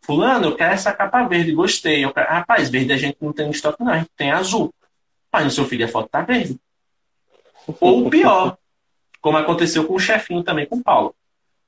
[0.00, 2.04] Fulano, eu quero essa capa verde, gostei.
[2.04, 2.28] Eu quero...
[2.28, 4.74] Rapaz, verde a gente não tem estoque, não, a gente tem azul.
[5.32, 6.58] Mas no seu filho a foto tá verde.
[7.80, 8.58] Ou pior,
[9.20, 11.14] como aconteceu com o chefinho também, com o Paulo.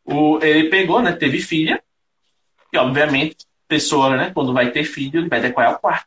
[0.04, 1.12] O, ele pegou, né?
[1.12, 1.82] Teve filha,
[2.72, 6.06] e obviamente, pessoa, né, quando vai ter filho, ele vai decorar o quarto.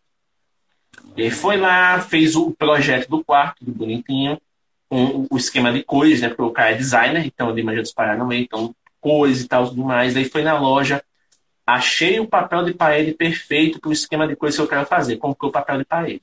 [1.15, 4.39] Ele foi lá, fez o projeto do quarto, tudo bonitinho,
[4.89, 6.29] com o esquema de cores, né?
[6.29, 9.69] Porque o cara é designer, então ele manja disparar no meio, então cores e tal,
[9.69, 10.15] tudo mais.
[10.15, 11.01] Aí foi na loja,
[11.65, 15.17] Achei o papel de parede perfeito para o esquema de coisa que eu quero fazer.
[15.17, 16.21] Comprei o papel de parede.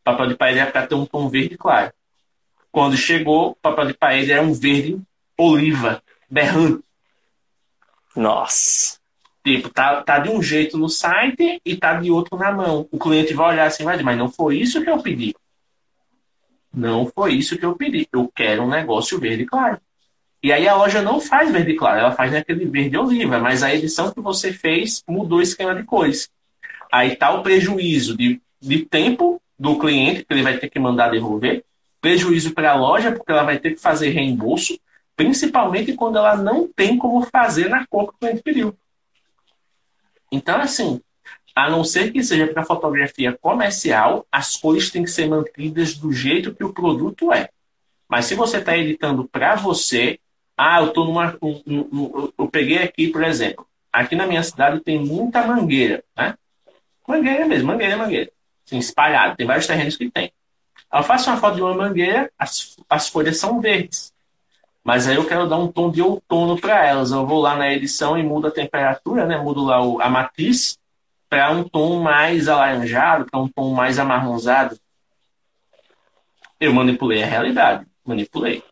[0.00, 1.92] O papel de parede era para ter um tom verde claro.
[2.74, 5.00] Quando chegou, o papel de parede era um verde
[5.38, 6.82] oliva, berrante.
[8.16, 8.98] Nossa.
[9.44, 12.88] Tipo, tá, tá de um jeito no site e tá de outro na mão.
[12.90, 15.36] O cliente vai olhar assim, vai dizer, mas não foi isso que eu pedi.
[16.74, 18.08] Não foi isso que eu pedi.
[18.12, 19.78] Eu quero um negócio verde claro.
[20.42, 23.72] E aí a loja não faz verde claro, ela faz naquele verde oliva, mas a
[23.72, 26.28] edição que você fez mudou o esquema de cores.
[26.90, 31.12] Aí tá o prejuízo de, de tempo do cliente, que ele vai ter que mandar
[31.12, 31.64] devolver,
[32.04, 34.78] prejuízo para a loja, porque ela vai ter que fazer reembolso,
[35.16, 38.76] principalmente quando ela não tem como fazer na cor que o cliente pediu.
[40.30, 41.00] Então, assim,
[41.54, 46.12] a não ser que seja para fotografia comercial, as cores têm que ser mantidas do
[46.12, 47.48] jeito que o produto é.
[48.06, 50.20] Mas se você está editando para você,
[50.58, 51.38] ah, eu tô numa.
[51.40, 56.34] Um, um, eu peguei aqui, por exemplo, aqui na minha cidade tem muita mangueira, né?
[57.08, 58.30] Mangueira mesmo, mangueira, mangueira.
[58.66, 60.30] Assim, espalhado, tem vários terrenos que tem.
[61.02, 64.12] Faço uma foto de uma mangueira, as, as folhas são verdes.
[64.84, 67.10] Mas aí eu quero dar um tom de outono para elas.
[67.10, 69.38] Eu vou lá na edição e mudo a temperatura, né?
[69.38, 70.78] Mudo lá o, a matriz
[71.28, 74.78] para um tom mais alaranjado, para um tom mais amarronzado.
[76.60, 78.62] Eu manipulei a realidade, manipulei.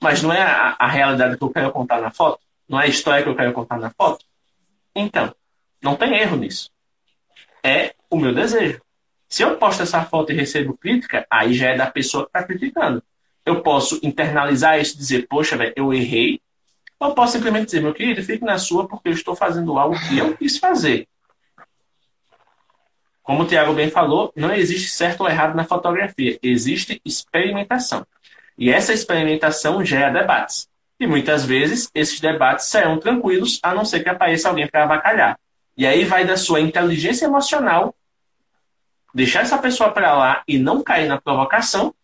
[0.00, 2.40] Mas não é a, a realidade que eu quero contar na foto?
[2.68, 4.24] Não é a história que eu quero contar na foto?
[4.94, 5.34] Então,
[5.82, 6.70] não tem erro nisso.
[7.62, 8.80] É o meu desejo.
[9.28, 12.42] Se eu posto essa foto e recebo crítica, aí já é da pessoa que está
[12.42, 13.02] criticando.
[13.44, 16.40] Eu posso internalizar isso e dizer, poxa, velho, eu errei.
[16.98, 20.18] Ou posso simplesmente dizer, meu querido, fique na sua porque eu estou fazendo algo que
[20.18, 21.06] eu quis fazer.
[23.22, 26.38] Como o Tiago bem falou, não existe certo ou errado na fotografia.
[26.42, 28.06] Existe experimentação.
[28.56, 30.68] E essa experimentação gera debates.
[30.98, 35.38] E muitas vezes esses debates serão tranquilos, a não ser que apareça alguém para avacalhar.
[35.76, 37.94] E aí vai da sua inteligência emocional
[39.16, 41.94] deixar essa pessoa para lá e não cair na provocação,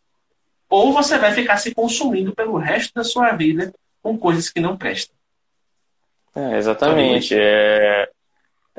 [0.69, 3.71] ou você vai ficar se consumindo pelo resto da sua vida
[4.03, 5.15] com coisas que não prestam.
[6.35, 7.37] É, exatamente.
[7.39, 8.09] É,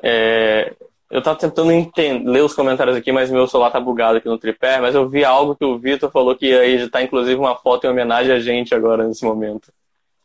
[0.02, 0.74] é,
[1.12, 4.40] eu estava tentando entender, ler os comentários aqui, mas meu celular tá bugado aqui no
[4.40, 7.86] tripé, mas eu vi algo que o Vitor falou que ia editar, inclusive, uma foto
[7.86, 9.72] em homenagem a gente agora, nesse momento.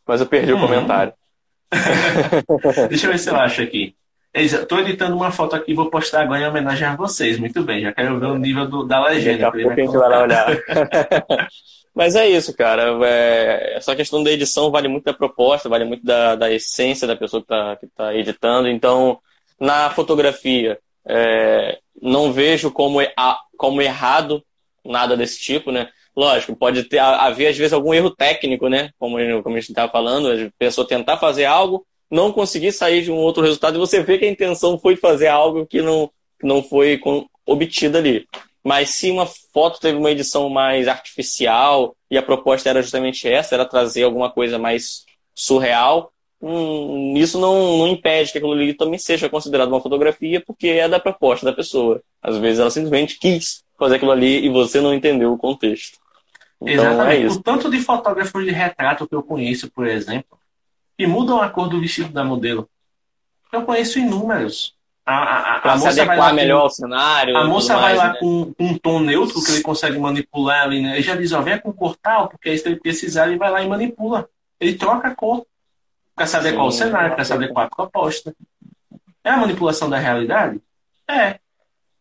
[0.07, 0.57] Mas eu perdi hum.
[0.57, 1.13] o comentário.
[2.89, 3.95] Deixa eu ver se eu acho aqui.
[4.33, 7.39] Estou editando uma foto aqui, vou postar agora em homenagem a vocês.
[7.39, 9.49] Muito bem, já quero ver o nível do, da legenda.
[9.49, 10.57] Daqui a pouco a gente vai lá olhar.
[11.95, 12.97] Mas é isso, cara.
[13.05, 17.15] É, essa questão da edição vale muito da proposta, vale muito da, da essência da
[17.15, 18.67] pessoa que está tá editando.
[18.67, 19.19] Então,
[19.59, 22.99] na fotografia, é, não vejo como,
[23.57, 24.43] como errado
[24.85, 25.89] nada desse tipo, né?
[26.15, 28.91] Lógico, pode ter, haver às vezes algum erro técnico, né?
[28.99, 33.11] Como, como a gente estava falando, a pessoa tentar fazer algo, não conseguir sair de
[33.11, 36.09] um outro resultado e você vê que a intenção foi fazer algo que não,
[36.41, 36.99] não foi
[37.45, 38.25] obtida ali.
[38.63, 43.55] Mas se uma foto teve uma edição mais artificial e a proposta era justamente essa,
[43.55, 48.99] era trazer alguma coisa mais surreal, hum, isso não, não impede que aquilo ali também
[48.99, 52.01] seja considerado uma fotografia, porque é da proposta da pessoa.
[52.21, 55.97] Às vezes ela simplesmente quis fazer aquilo ali e você não entendeu o contexto.
[56.61, 57.23] Então, é Exatamente.
[57.23, 57.39] É isso.
[57.39, 60.38] O tanto de fotógrafos de retrato que eu conheço, por exemplo,
[60.99, 62.69] que mudam a cor do vestido da modelo.
[63.53, 64.75] Eu conheço inúmeros.
[65.05, 67.37] A, a, a moça vai lá melhor com, ao cenário.
[67.37, 68.19] A moça vai mais, lá né?
[68.19, 70.95] com, com, um tom neutro que ele consegue manipular ali, né?
[70.95, 73.49] Ele já diz, ó, vem com cor tal, porque aí se ele precisar, ele vai
[73.49, 74.29] lá e manipula.
[74.59, 75.45] Ele troca a cor
[76.13, 78.35] para saber Sim, qual o cenário, para saber qual a proposta.
[79.23, 80.59] É a manipulação da realidade?
[81.09, 81.39] É.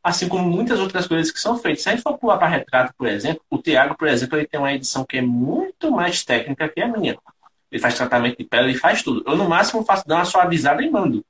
[0.02, 1.84] Assim como muitas outras coisas que são feitas.
[1.84, 4.58] Se a gente for pular para retrato, por exemplo, o Tiago, por exemplo, ele tem
[4.58, 7.16] uma edição que é muito mais técnica que a minha.
[7.70, 9.22] Ele faz tratamento de pele, ele faz tudo.
[9.26, 11.24] Eu, no máximo, faço dar uma suavizada e mando.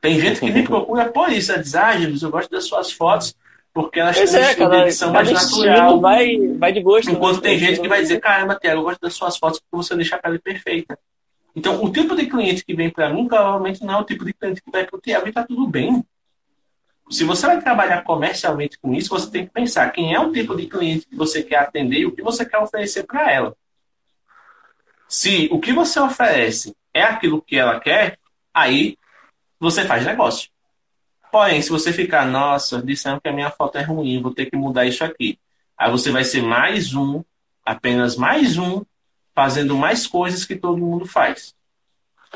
[0.00, 1.52] Tem gente que me procura por isso.
[1.52, 3.34] Ela diz, ah, Jesus, eu gosto das suas fotos
[3.72, 6.00] porque elas pois têm é, uma edição mais natural.
[6.00, 7.10] Vai, vai de gosto.
[7.10, 7.42] Enquanto né?
[7.42, 10.16] tem gente que vai dizer, caramba, Tiago, eu gosto das suas fotos porque você deixa
[10.16, 10.98] a pele perfeita.
[11.54, 14.32] Então, o tipo de cliente que vem para mim provavelmente não é o tipo de
[14.32, 16.04] cliente que vai para o Tiago e está tudo bem.
[17.10, 20.54] Se você vai trabalhar comercialmente com isso, você tem que pensar quem é o tipo
[20.56, 23.56] de cliente que você quer atender e o que você quer oferecer para ela.
[25.08, 28.18] Se o que você oferece é aquilo que ela quer,
[28.52, 28.96] aí
[29.58, 30.50] você faz negócio.
[31.32, 34.56] Porém, se você ficar, nossa, disseram que a minha foto é ruim, vou ter que
[34.56, 35.38] mudar isso aqui.
[35.76, 37.22] Aí você vai ser mais um,
[37.64, 38.82] apenas mais um,
[39.34, 41.54] fazendo mais coisas que todo mundo faz.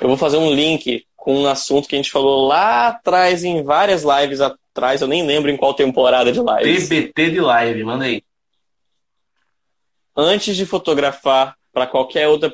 [0.01, 3.63] Eu vou fazer um link com um assunto que a gente falou lá atrás, em
[3.63, 6.89] várias lives atrás, eu nem lembro em qual temporada de lives.
[6.89, 8.23] TBT de live, manda aí.
[10.17, 12.53] Antes de fotografar para qualquer outra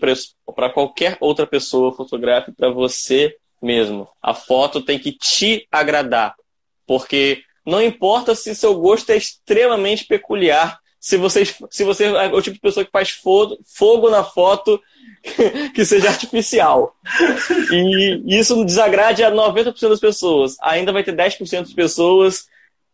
[0.55, 4.09] para qualquer outra pessoa fotografe para você mesmo.
[4.23, 6.35] A foto tem que te agradar.
[6.87, 12.43] Porque não importa se seu gosto é extremamente peculiar, se você, se você é o
[12.43, 14.81] tipo de pessoa que faz fogo, fogo na foto
[15.75, 16.95] que seja artificial.
[17.71, 20.57] E isso desagrade a 90% das pessoas.
[20.63, 22.47] Ainda vai ter 10% de pessoas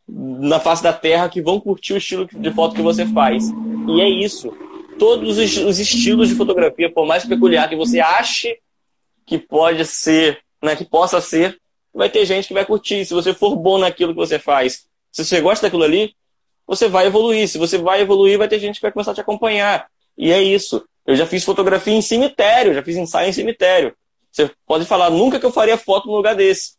[0.07, 3.49] na face da Terra que vão curtir o estilo de foto que você faz.
[3.89, 4.53] E é isso.
[4.99, 8.59] Todos os estilos de fotografia, por mais peculiar que você ache
[9.27, 11.59] que pode ser, né, que possa ser,
[11.93, 13.05] vai ter gente que vai curtir.
[13.05, 16.15] Se você for bom naquilo que você faz, se você gosta daquilo ali,
[16.67, 17.49] você vai evoluir.
[17.49, 19.87] Se você vai evoluir, vai ter gente que vai começar a te acompanhar.
[20.17, 20.85] E é isso.
[21.07, 23.95] Eu já fiz fotografia em cemitério, já fiz ensaio em cemitério.
[24.31, 26.75] Você pode falar, nunca que eu faria foto num lugar desse.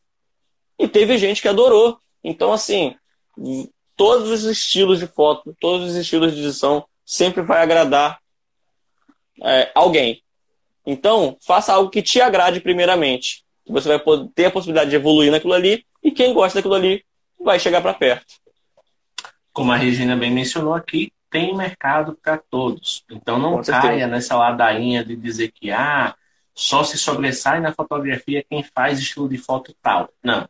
[0.78, 1.98] E teve gente que adorou.
[2.24, 2.96] Então, assim,
[3.96, 8.20] todos os estilos de foto, todos os estilos de edição sempre vai agradar
[9.44, 10.24] é, alguém.
[10.86, 13.44] Então, faça algo que te agrade primeiramente.
[13.68, 17.04] Você vai poder ter a possibilidade de evoluir naquilo ali e quem gosta daquilo ali
[17.40, 18.36] vai chegar para perto.
[19.52, 23.04] Como a Regina bem mencionou aqui, tem mercado para todos.
[23.10, 26.16] Então não caia nessa ladainha de dizer que ah,
[26.54, 30.10] só se sobressai na fotografia quem faz estilo de foto tal.
[30.24, 30.48] Não.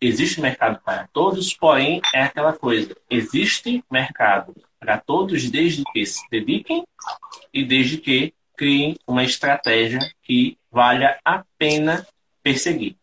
[0.00, 2.94] Existe mercado para todos, porém é aquela coisa.
[3.08, 6.84] Existe mercado para todos desde que se dediquem
[7.52, 12.06] e desde que criem uma estratégia que valha a pena
[12.42, 12.96] perseguir.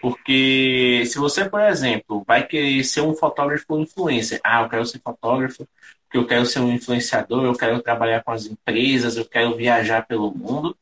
[0.00, 4.98] Porque se você, por exemplo, vai querer ser um fotógrafo influencer, ah, eu quero ser
[4.98, 5.68] fotógrafo,
[6.04, 10.04] porque eu quero ser um influenciador, eu quero trabalhar com as empresas, eu quero viajar
[10.04, 10.76] pelo mundo.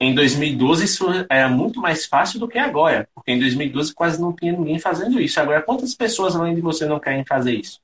[0.00, 4.32] Em 2012 isso era muito mais fácil do que agora, porque em 2012 quase não
[4.32, 5.38] tinha ninguém fazendo isso.
[5.38, 7.83] Agora, quantas pessoas além de você não querem fazer isso?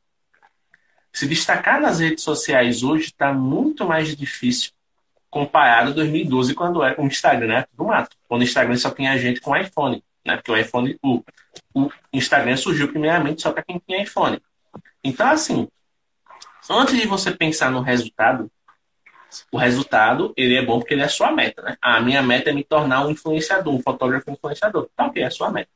[1.12, 4.72] Se destacar nas redes sociais hoje está muito mais difícil
[5.30, 8.16] comparado a 2012, quando era o Instagram né, do mato.
[8.28, 10.36] Quando o Instagram só tinha gente com iPhone, né?
[10.36, 11.22] Porque o iPhone, o,
[11.72, 14.42] o Instagram surgiu primeiramente só para quem tinha iPhone.
[15.04, 15.68] Então, assim,
[16.68, 18.50] antes de você pensar no resultado,
[19.52, 21.76] o resultado ele é bom porque ele é a sua meta, né?
[21.80, 24.88] A minha meta é me tornar um influenciador, um fotógrafo influenciador.
[24.96, 25.70] Tá ok, é a sua meta.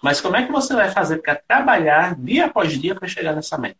[0.00, 3.58] Mas como é que você vai fazer para trabalhar dia após dia para chegar nessa
[3.58, 3.78] meta?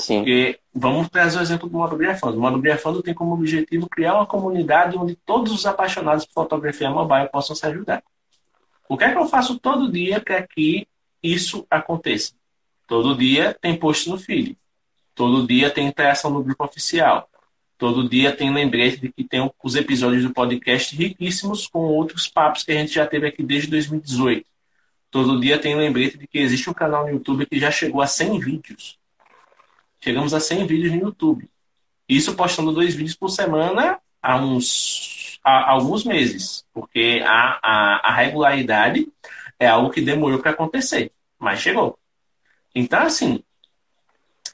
[0.00, 0.18] Sim.
[0.18, 2.38] Porque vamos trazer o exemplo do Modo Grafando.
[2.38, 7.28] O Modo tem como objetivo criar uma comunidade onde todos os apaixonados por fotografia mobile
[7.30, 8.02] possam se ajudar.
[8.88, 10.86] O que é que eu faço todo dia para que
[11.22, 12.32] isso aconteça?
[12.86, 14.58] Todo dia tem post no feed.
[15.14, 17.28] Todo dia tem interação no grupo oficial.
[17.78, 22.62] Todo dia tem lembrete de que tem os episódios do podcast riquíssimos com outros papos
[22.62, 24.44] que a gente já teve aqui desde 2018.
[25.10, 28.06] Todo dia tem lembrete de que existe um canal no YouTube que já chegou a
[28.06, 28.99] 100 vídeos.
[30.02, 31.48] Chegamos a 100 vídeos no YouTube.
[32.08, 38.14] Isso postando dois vídeos por semana há uns há alguns meses, porque a, a, a
[38.14, 39.08] regularidade
[39.58, 41.98] é algo que demorou para acontecer, mas chegou.
[42.74, 43.42] Então, assim,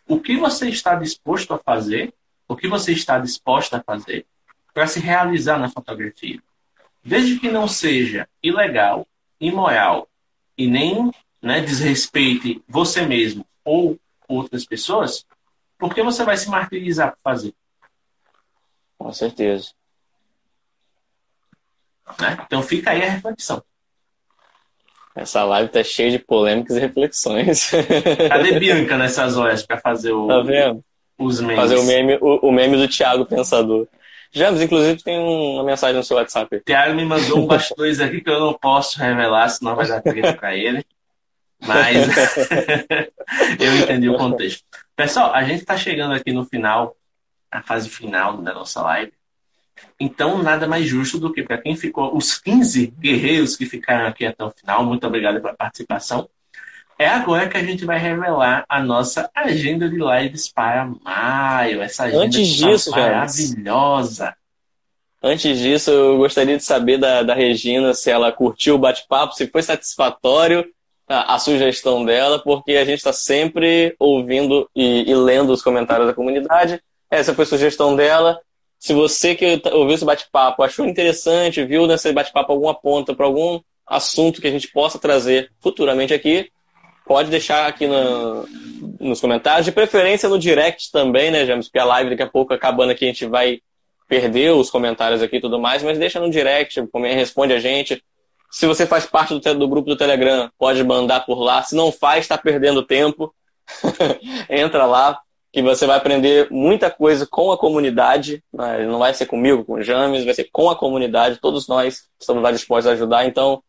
[0.07, 2.15] o que você está disposto a fazer,
[2.47, 4.27] o que você está disposta a fazer
[4.73, 6.41] para se realizar na fotografia?
[7.05, 9.07] Desde que não seja ilegal,
[9.41, 10.09] imoral
[10.57, 11.11] e nem
[11.43, 15.25] né, desrespeite você mesmo ou outras pessoas,
[15.79, 17.55] por que você vai se martirizar por fazer?
[18.99, 19.71] Com certeza.
[22.21, 22.39] Né?
[22.47, 23.63] Então fica aí a reflexão.
[25.15, 27.71] Essa live tá cheia de polêmicas e reflexões.
[28.29, 30.85] Cadê Bianca nessas horas para fazer o, tá vendo?
[31.19, 31.57] os memes?
[31.57, 33.89] Fazer o meme, o, o meme do Thiago Pensador.
[34.31, 36.61] James, inclusive, tem uma mensagem no seu WhatsApp.
[36.61, 40.35] Thiago me mandou um bastidores aqui que eu não posso revelar, senão vai dar treta
[40.35, 40.85] para ele.
[41.61, 41.97] Mas
[43.59, 44.65] eu entendi o contexto.
[44.97, 46.97] Pessoal, a gente está chegando aqui no final,
[47.51, 49.13] a fase final da nossa live.
[50.01, 54.25] Então, nada mais justo do que para quem ficou, os 15 guerreiros que ficaram aqui
[54.25, 56.27] até o final, muito obrigado pela participação.
[56.99, 61.83] É agora que a gente vai revelar a nossa agenda de lives para maio.
[61.83, 64.35] Essa agenda Antes disso, maravilhosa.
[65.23, 69.47] Antes disso, eu gostaria de saber da, da Regina se ela curtiu o bate-papo, se
[69.47, 70.67] foi satisfatório
[71.09, 76.15] a, sugestão dela, porque a gente está sempre ouvindo e, e, lendo os comentários da
[76.15, 76.81] comunidade.
[77.11, 78.41] Essa foi a sugestão dela.
[78.79, 83.27] Se você que tá, ouviu esse bate-papo achou interessante, viu nesse bate-papo alguma ponta para
[83.27, 86.51] algum assunto que a gente possa trazer futuramente aqui,
[87.07, 88.45] pode deixar aqui no,
[88.99, 91.67] nos comentários, de preferência no direct também, né, James?
[91.69, 93.61] Porque a live daqui a pouco acabando aqui a gente vai
[94.09, 96.83] perder os comentários aqui e tudo mais, mas deixa no direct,
[97.15, 98.03] responde a gente.
[98.57, 101.63] Se você faz parte do, do grupo do Telegram, pode mandar por lá.
[101.63, 103.35] Se não faz, está perdendo tempo.
[104.49, 105.21] Entra lá,
[105.53, 108.43] que você vai aprender muita coisa com a comunidade.
[108.89, 111.39] Não vai ser comigo, com o James, vai ser com a comunidade.
[111.39, 113.27] Todos nós estamos lá dispostos a ajudar.
[113.27, 113.63] Então,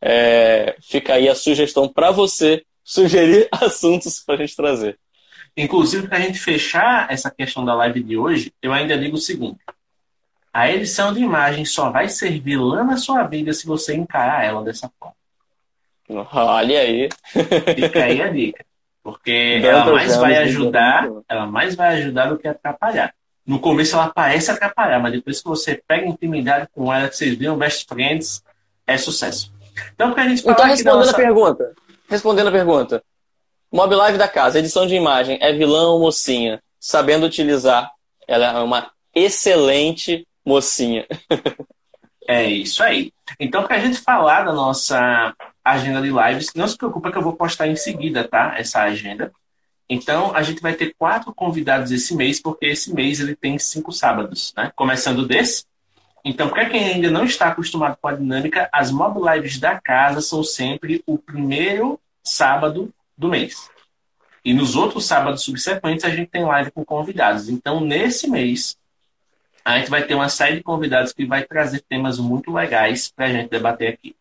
[0.00, 4.98] É, fica aí a sugestão para você sugerir assuntos para a gente trazer.
[5.54, 9.20] Inclusive, para a gente fechar essa questão da live de hoje, eu ainda digo o
[9.20, 9.60] seguinte:
[10.52, 14.62] a edição de imagem só vai servir lá na sua vida se você encarar ela
[14.62, 15.14] dessa forma.
[16.32, 17.08] Olha aí.
[17.74, 18.64] Fica aí a dica.
[19.02, 23.14] Porque ela mais vai ajudar, ela mais vai ajudar do que atrapalhar.
[23.46, 27.34] No começo ela parece atrapalhar, mas depois que você pega intimidade com ela, que vocês
[27.36, 28.42] viram best friends,
[28.86, 29.52] é sucesso.
[29.94, 31.10] Então, pra gente falar então respondendo nossa...
[31.12, 31.72] a pergunta,
[32.08, 33.02] respondendo a pergunta,
[33.72, 36.60] Mob Live da casa, edição de imagem, é vilã ou mocinha?
[36.78, 37.90] Sabendo utilizar,
[38.26, 41.06] ela é uma excelente mocinha.
[42.26, 43.12] é isso aí.
[43.38, 45.34] Então, para a gente falar da nossa
[45.64, 48.54] agenda de lives, não se preocupa que eu vou postar em seguida, tá?
[48.58, 49.32] Essa agenda.
[49.88, 53.92] Então, a gente vai ter quatro convidados esse mês, porque esse mês ele tem cinco
[53.92, 54.72] sábados, né?
[54.74, 55.64] Começando desse.
[56.24, 60.20] Então, para quem ainda não está acostumado com a dinâmica, as mob lives da casa
[60.20, 63.70] são sempre o primeiro sábado do mês.
[64.44, 67.48] E nos outros sábados subsequentes a gente tem live com convidados.
[67.48, 68.76] Então, nesse mês,
[69.64, 73.26] a gente vai ter uma série de convidados que vai trazer temas muito legais para
[73.26, 74.14] a gente debater aqui.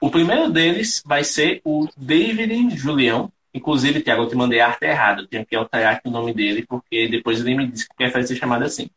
[0.00, 3.32] O primeiro deles vai ser o David Julião.
[3.52, 5.22] Inclusive, Tiago, eu te mandei a arte errada.
[5.22, 8.26] Eu tenho que alterar aqui o nome dele, porque depois ele me disse que prefere
[8.26, 8.90] ser chamado assim.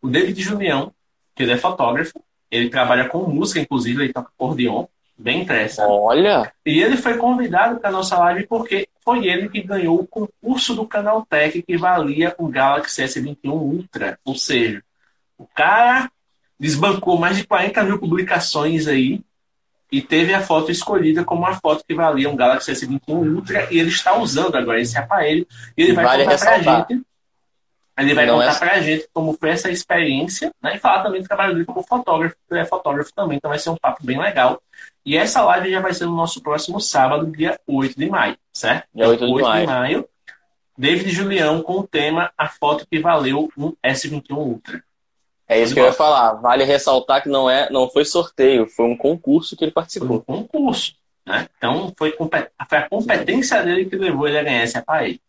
[0.00, 0.92] O David Julião,
[1.34, 4.86] que ele é fotógrafo, ele trabalha com música, inclusive, ele toca acordeon,
[5.16, 5.90] bem interessante.
[5.90, 6.52] Olha!
[6.66, 10.74] E ele foi convidado para a nossa live porque foi ele que ganhou o concurso
[10.74, 14.18] do Canaltech que valia o Galaxy S21 Ultra.
[14.24, 14.82] Ou seja,
[15.42, 16.10] o cara
[16.58, 19.20] desbancou mais de 40 mil publicações aí
[19.90, 23.78] e teve a foto escolhida como a foto que valia um Galaxy S21 Ultra e
[23.78, 27.04] ele está usando agora esse aparelho e ele vai vale contar para a gente
[27.98, 28.58] ele vai Não contar é...
[28.58, 31.82] para a gente como foi essa experiência né, e falar também do trabalho dele como
[31.82, 34.62] fotógrafo, ele é fotógrafo também, então vai ser um papo bem legal.
[35.04, 38.86] E essa live já vai ser no nosso próximo sábado, dia 8 de maio, certo?
[38.94, 39.66] Dia 8 de, 8 maio.
[39.66, 40.08] de maio.
[40.78, 44.82] David Julião com o tema A Foto que Valeu um S21 Ultra.
[45.48, 46.34] É isso que eu ia falar.
[46.34, 50.22] Vale ressaltar que não, é, não foi sorteio, foi um concurso que ele participou.
[50.26, 50.94] Foi um concurso.
[51.26, 51.48] Né?
[51.56, 55.20] Então, foi, foi a competência dele que levou ele a ganhar esse aparelho.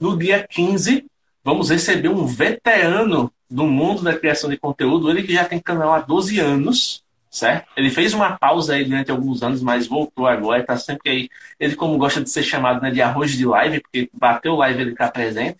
[0.00, 1.04] No dia 15,
[1.44, 5.92] vamos receber um veterano do mundo da criação de conteúdo, ele que já tem canal
[5.92, 7.68] há 12 anos, certo?
[7.76, 11.30] Ele fez uma pausa aí durante alguns anos, mas voltou agora, está sempre aí.
[11.58, 14.92] Ele, como gosta de ser chamado né, de arroz de live, porque bateu live ele
[14.92, 15.58] está presente.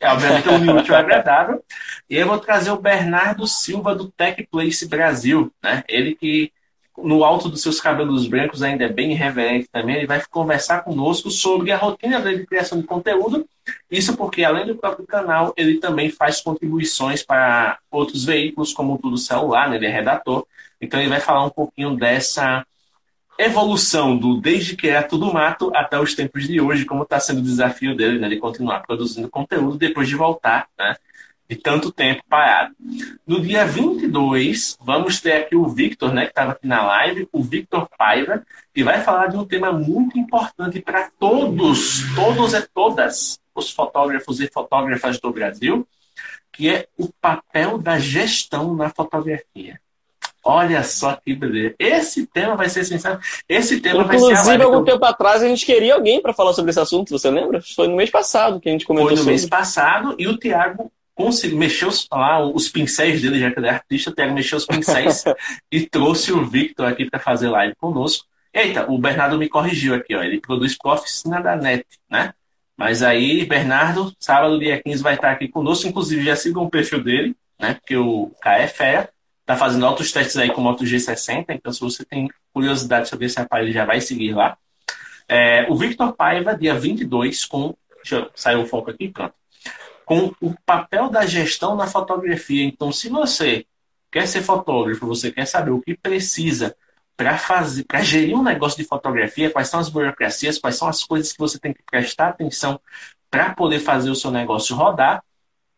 [0.00, 1.62] É, obviamente é um útil agradável.
[2.08, 5.84] E eu vou trazer o Bernardo Silva do Tech Place Brasil, né?
[5.86, 6.50] Ele que
[7.02, 11.30] no alto dos seus cabelos brancos ainda é bem irreverente também, ele vai conversar conosco
[11.30, 13.46] sobre a rotina dele de criação de conteúdo.
[13.90, 18.98] Isso porque, além do próprio canal, ele também faz contribuições para outros veículos, como o
[18.98, 19.76] Tudo Celular, né?
[19.76, 20.46] ele é redator.
[20.80, 22.64] Então, ele vai falar um pouquinho dessa
[23.44, 27.38] evolução do desde que era tudo mato até os tempos de hoje, como está sendo
[27.38, 30.96] o desafio dele, né, de continuar produzindo conteúdo depois de voltar, né,
[31.48, 32.74] de tanto tempo parado.
[33.26, 37.42] No dia 22, vamos ter aqui o Victor, né, que estava aqui na live, o
[37.42, 43.40] Victor Paiva, que vai falar de um tema muito importante para todos, todos e todas
[43.54, 45.86] os fotógrafos e fotógrafas do Brasil,
[46.52, 49.80] que é o papel da gestão na fotografia.
[50.44, 51.74] Olha só que beleza.
[51.78, 53.20] Esse tema vai ser sensacional.
[53.48, 54.62] Esse tema Inclusive, vai ser.
[54.62, 57.60] algum tempo atrás a gente queria alguém para falar sobre esse assunto, você lembra?
[57.76, 59.32] Foi no mês passado que a gente comentou Foi no sobre.
[59.32, 63.66] mês passado e o Tiago conseguiu mexer os, lá, os pincéis dele, já que ele
[63.66, 65.22] é artista, o Tiago mexeu os pincéis
[65.70, 68.24] e trouxe o Victor aqui para fazer live conosco.
[68.52, 70.22] Eita, o Bernardo me corrigiu aqui, ó.
[70.22, 72.32] Ele produz para oficina da NET, né?
[72.76, 75.86] Mas aí, Bernardo, sábado, dia 15, vai estar aqui conosco.
[75.86, 77.74] Inclusive, já sigam o perfil dele, né?
[77.74, 78.66] Porque o K é
[79.50, 83.26] está fazendo outros testes aí com o Moto G60, então se você tem curiosidade sobre
[83.26, 84.56] esse aparelho, já vai seguir lá.
[85.28, 87.74] É, o Victor Paiva, dia 22, com.
[87.96, 89.34] Deixa eu sair o foco aqui, pronto.
[90.04, 92.64] Com o papel da gestão na fotografia.
[92.64, 93.66] Então, se você
[94.10, 96.74] quer ser fotógrafo, você quer saber o que precisa
[97.16, 101.04] para fazer, para gerir um negócio de fotografia, quais são as burocracias, quais são as
[101.04, 102.80] coisas que você tem que prestar atenção
[103.30, 105.22] para poder fazer o seu negócio rodar,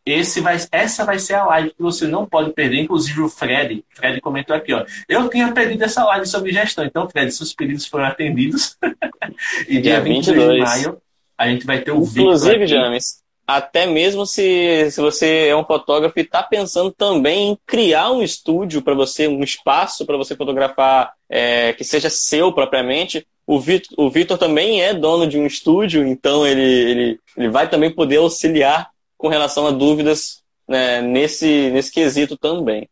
[0.05, 2.81] esse vai, essa vai ser a live que você não pode perder.
[2.81, 4.85] Inclusive o Fred, Fred comentou aqui, ó.
[5.09, 8.77] Eu tinha pedido essa live sobre gestão, então, Fred, seus pedidos foram atendidos.
[9.69, 11.03] e dia, dia 22 de maio
[11.37, 12.23] a gente vai ter o vídeo.
[12.23, 17.59] Inclusive, James, até mesmo se, se você é um fotógrafo e está pensando também em
[17.67, 23.27] criar um estúdio para você, um espaço para você fotografar é, que seja seu propriamente,
[23.45, 27.69] o Vitor, o Vitor também é dono de um estúdio, então ele, ele, ele vai
[27.69, 28.89] também poder auxiliar
[29.23, 32.89] com relação a dúvidas né, nesse, nesse quesito também.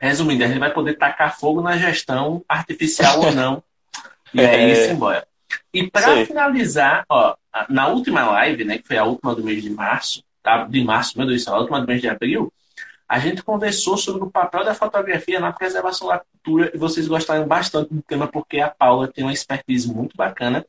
[0.00, 3.60] Resumindo, a gente vai poder tacar fogo na gestão, artificial ou não,
[4.32, 5.26] E é isso embora.
[5.74, 7.34] E para finalizar, ó,
[7.68, 10.64] na última live, né, que foi a última do mês de março, tá?
[10.64, 12.52] de março, meu Deus, a última do mês de abril,
[13.08, 17.44] a gente conversou sobre o papel da fotografia na preservação da cultura e vocês gostaram
[17.44, 20.64] bastante do tema porque a Paula tem uma expertise muito bacana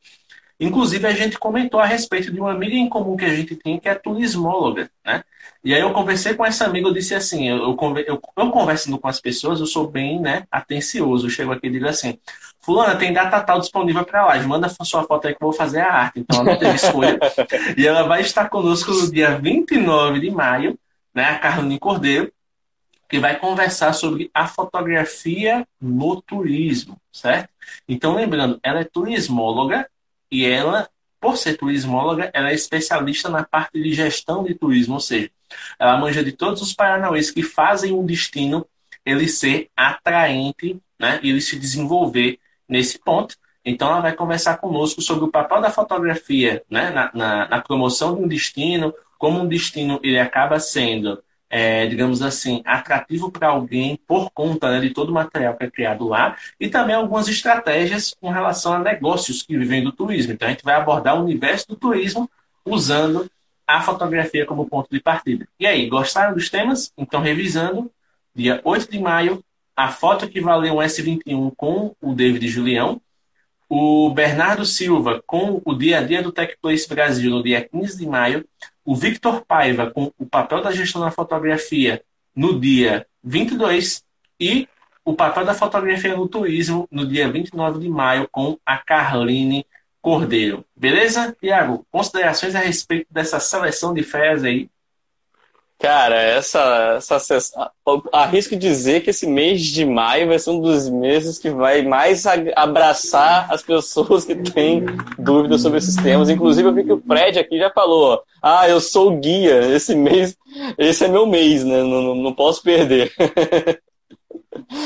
[0.60, 3.78] Inclusive, a gente comentou a respeito de uma amiga em comum que a gente tem,
[3.78, 5.22] que é turismóloga, né?
[5.62, 9.08] E aí eu conversei com essa amiga, eu disse assim, eu, eu, eu, conversando com
[9.08, 11.26] as pessoas, eu sou bem, né, atencioso.
[11.26, 12.18] Eu chego aqui e digo assim,
[12.60, 15.80] fulana, tem data tal disponível para live, manda sua foto aí que eu vou fazer
[15.80, 16.20] a arte.
[16.20, 17.18] Então, ela não teve escolha.
[17.76, 20.78] e ela vai estar conosco no dia 29 de maio,
[21.14, 22.32] né, a Carolina Cordeiro,
[23.08, 27.48] que vai conversar sobre a fotografia no turismo, certo?
[27.88, 29.88] Então, lembrando, ela é turismóloga,
[30.30, 30.88] e ela,
[31.20, 35.30] por ser turismóloga, ela é especialista na parte de gestão de turismo, ou seja,
[35.78, 38.66] ela manja de todos os paranauês que fazem um destino
[39.04, 42.38] ele ser atraente né, e ele se desenvolver
[42.68, 43.36] nesse ponto.
[43.64, 48.14] Então, ela vai conversar conosco sobre o papel da fotografia né, na, na, na promoção
[48.14, 53.98] de um destino, como um destino ele acaba sendo é, digamos assim, atrativo para alguém
[54.06, 58.14] por conta né, de todo o material que é criado lá e também algumas estratégias
[58.20, 60.32] com relação a negócios que vivem do turismo.
[60.32, 62.30] Então, a gente vai abordar o universo do turismo
[62.64, 63.30] usando
[63.66, 65.46] a fotografia como ponto de partida.
[65.58, 66.92] E aí, gostaram dos temas?
[66.96, 67.90] Então, revisando,
[68.34, 69.44] dia 8 de maio,
[69.76, 73.00] a foto que valeu um S21 com o David Julião,
[73.68, 77.98] o Bernardo Silva com o dia a dia do Tech Place Brasil no dia 15
[77.98, 78.44] de maio,
[78.88, 82.02] o Victor Paiva com o papel da gestão da fotografia
[82.34, 84.02] no dia 22
[84.40, 84.66] e
[85.04, 89.66] o papel da fotografia no turismo no dia 29 de maio com a Carline
[90.00, 90.64] Cordeiro.
[90.74, 91.86] Beleza, Tiago?
[91.90, 94.70] Considerações a respeito dessa seleção de férias aí?
[95.78, 97.70] Cara, essa, essa
[98.12, 102.24] arrisco dizer que esse mês de maio vai ser um dos meses que vai mais
[102.56, 104.84] abraçar as pessoas que têm
[105.16, 106.28] dúvidas sobre esses temas.
[106.28, 110.36] Inclusive, eu vi que o Fred aqui já falou: ah, eu sou guia, esse mês,
[110.76, 111.80] esse é meu mês, né?
[111.84, 113.12] Não, não, não posso perder.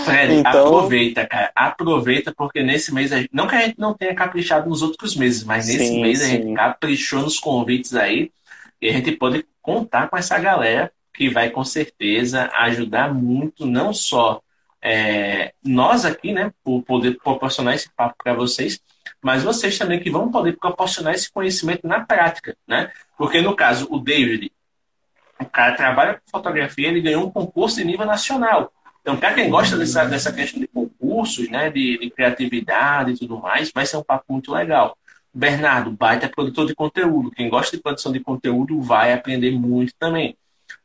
[0.04, 0.66] Fred, então...
[0.66, 1.50] aproveita, cara.
[1.56, 3.30] Aproveita, porque nesse mês, gente...
[3.32, 6.24] não que a gente não tenha caprichado nos outros meses, mas nesse sim, mês sim.
[6.24, 8.30] a gente caprichou nos convites aí.
[8.80, 13.92] E a gente pode contar com essa galera que vai com certeza ajudar muito, não
[13.92, 14.42] só
[14.82, 18.80] é, nós aqui, né, por poder proporcionar esse papo para vocês,
[19.22, 22.90] mas vocês também que vão poder proporcionar esse conhecimento na prática, né?
[23.16, 24.50] Porque no caso, o David,
[25.38, 28.72] o cara trabalha com fotografia, ele ganhou um concurso de nível nacional.
[29.00, 33.38] Então, para quem gosta dessa, dessa questão de concursos, né, de, de criatividade e tudo
[33.38, 34.96] mais, vai ser um papo muito legal.
[35.34, 37.30] Bernardo, baita produtor de conteúdo.
[37.30, 40.36] Quem gosta de produção de conteúdo vai aprender muito também.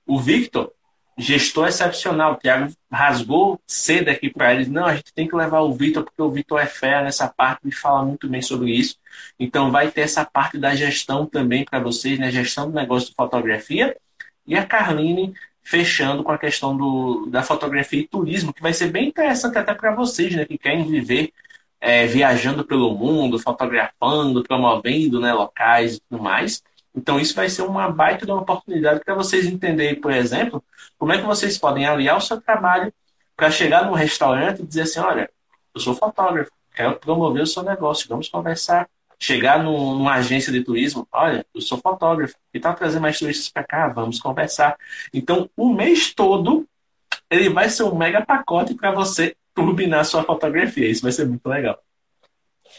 [0.05, 0.71] O Victor,
[1.17, 2.33] gestor excepcional.
[2.33, 4.67] O Thiago rasgou cedo aqui para eles.
[4.67, 7.67] Não, a gente tem que levar o Victor, porque o Victor é fera nessa parte
[7.67, 8.95] e fala muito bem sobre isso.
[9.39, 12.31] Então, vai ter essa parte da gestão também para vocês, né?
[12.31, 13.97] Gestão do negócio de fotografia.
[14.45, 18.89] E a Carline fechando com a questão do, da fotografia e turismo, que vai ser
[18.89, 20.45] bem interessante até para vocês, né?
[20.45, 21.33] Que querem viver
[21.79, 26.63] é, viajando pelo mundo, fotografando, promovendo né, locais e tudo mais.
[26.95, 30.63] Então, isso vai ser uma baita de uma oportunidade para vocês entenderem, por exemplo,
[30.97, 32.91] como é que vocês podem aliar o seu trabalho
[33.35, 35.29] para chegar num restaurante e dizer assim: olha,
[35.75, 38.89] eu sou fotógrafo, quero promover o seu negócio, vamos conversar.
[39.19, 43.49] Chegar num, numa agência de turismo, olha, eu sou fotógrafo, e está trazendo mais turistas
[43.49, 44.75] para cá, vamos conversar.
[45.11, 46.67] Então, o mês todo,
[47.29, 50.87] ele vai ser um mega pacote para você turbinar sua fotografia.
[50.87, 51.79] Isso vai ser muito legal.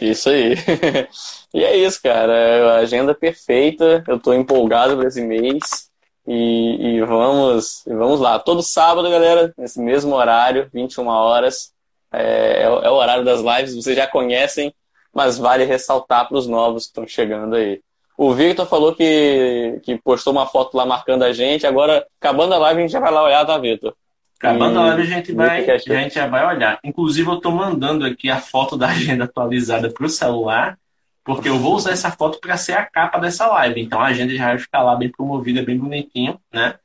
[0.01, 0.55] Isso aí.
[1.53, 2.77] e é isso, cara.
[2.77, 4.05] A agenda perfeita.
[4.07, 5.91] Eu estou empolgado para esse mês.
[6.25, 8.39] E, e, vamos, vamos lá.
[8.39, 11.73] Todo sábado, galera, nesse mesmo horário, 21 horas.
[12.13, 14.73] É, é, o horário das lives, vocês já conhecem,
[15.13, 17.83] mas vale ressaltar para os novos que estão chegando aí.
[18.17, 21.67] O Victor falou que, que postou uma foto lá marcando a gente.
[21.67, 23.95] Agora, acabando a live, a gente já vai lá olhar, tá, Victor?
[24.39, 26.79] Acabando a live, a gente, vai, a gente já vai olhar.
[26.85, 30.79] Inclusive, eu estou mandando aqui a foto da agenda atualizada para o celular,
[31.25, 33.81] porque eu vou usar essa foto para ser a capa dessa live.
[33.81, 36.77] Então, a agenda já vai ficar lá bem promovida, bem bonitinho, né?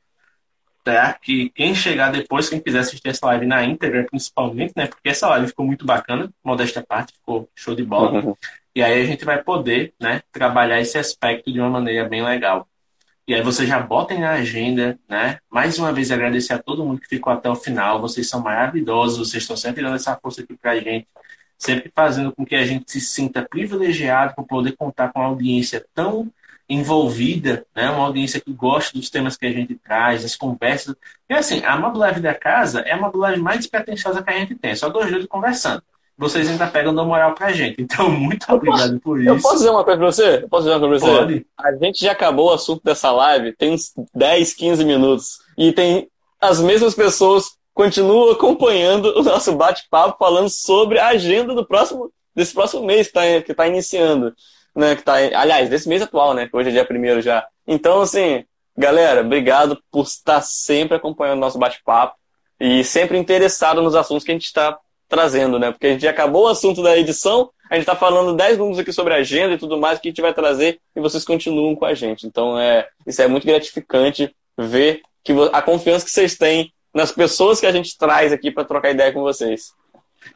[0.82, 4.88] Para que quem chegar depois, quem quiser assistir essa live na íntegra, principalmente, né?
[4.88, 8.20] Porque essa live ficou muito bacana, modesta parte, ficou show de bola.
[8.20, 8.36] Uhum.
[8.76, 12.68] E aí a gente vai poder, né, trabalhar esse aspecto de uma maneira bem legal.
[13.26, 15.38] E aí você já bota na agenda, né?
[15.50, 18.00] Mais uma vez agradecer a todo mundo que ficou até o final.
[18.00, 21.08] Vocês são maravilhosos, vocês estão sempre dando essa força aqui pra gente,
[21.56, 25.84] sempre fazendo com que a gente se sinta privilegiado por poder contar com uma audiência
[25.94, 26.30] tão
[26.68, 27.90] envolvida, né?
[27.90, 30.94] Uma audiência que gosta dos temas que a gente traz, as conversas.
[31.28, 34.38] E assim, a Mob Live da casa é a Mob Live mais despretensiosa que a
[34.38, 35.82] gente tem, só dois dois conversando.
[36.16, 37.82] Vocês ainda pegam da moral pra gente.
[37.82, 39.28] Então, muito obrigado por isso.
[39.28, 40.42] Eu posso dizer uma coisa pra você?
[40.42, 41.20] Eu posso dizer uma coisa pra você?
[41.20, 41.46] Pode.
[41.58, 45.38] A gente já acabou o assunto dessa live tem uns 10, 15 minutos.
[45.58, 46.08] E tem
[46.40, 52.54] as mesmas pessoas continuam acompanhando o nosso bate-papo falando sobre a agenda do próximo, desse
[52.54, 54.32] próximo mês que está que tá iniciando.
[54.76, 56.48] Né, que tá, aliás, desse mês atual, né?
[56.48, 57.46] Que hoje é dia primeiro já.
[57.64, 58.44] Então, assim,
[58.76, 62.16] galera, obrigado por estar sempre acompanhando o nosso bate-papo
[62.58, 64.76] e sempre interessado nos assuntos que a gente está
[65.08, 65.70] trazendo, né?
[65.70, 68.92] Porque a gente acabou o assunto da edição, a gente está falando 10 minutos aqui
[68.92, 71.84] sobre a agenda e tudo mais que a gente vai trazer e vocês continuam com
[71.84, 72.26] a gente.
[72.26, 77.58] Então, é, isso é muito gratificante ver que a confiança que vocês têm nas pessoas
[77.58, 79.72] que a gente traz aqui para trocar ideia com vocês.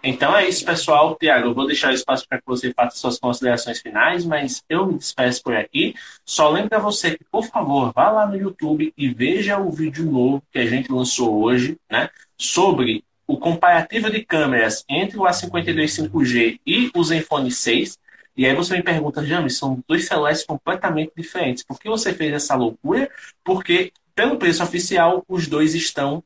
[0.02, 1.16] Então é isso, pessoal.
[1.16, 4.86] Tiago, eu vou deixar o espaço para que você faça suas considerações finais, mas eu
[4.86, 5.94] me despeço por aqui.
[6.24, 10.42] Só lembra você que, por favor, vá lá no YouTube e veja o vídeo novo
[10.52, 12.10] que a gente lançou hoje, né?
[12.36, 17.98] Sobre o comparativo de câmeras entre o A52 5G e o Zenfone 6.
[18.34, 21.62] E aí você me pergunta, James, são dois celulares completamente diferentes.
[21.62, 23.10] Por que você fez essa loucura?
[23.44, 26.24] Porque, pelo preço oficial, os dois estão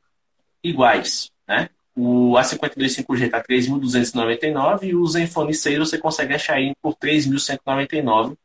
[0.63, 1.69] iguais, né?
[1.93, 8.37] O A52 5G está 3.299 e o Zenfone 6 você consegue achar aí por 3.199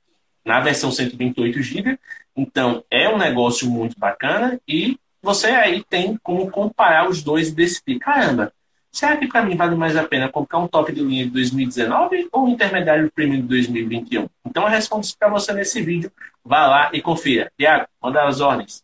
[0.45, 1.99] na versão 128 GB.
[2.37, 7.55] Então é um negócio muito bacana e você aí tem como comparar os dois e
[7.55, 8.53] decidir, caramba,
[8.91, 12.29] será que para mim vale mais a pena comprar um top de linha de 2019
[12.33, 14.29] ou um intermediário premium de 2021?
[14.47, 16.11] Então eu respondo isso para você nesse vídeo.
[16.45, 17.53] Vá lá e confira.
[17.59, 18.83] Tiago, manda as ordens.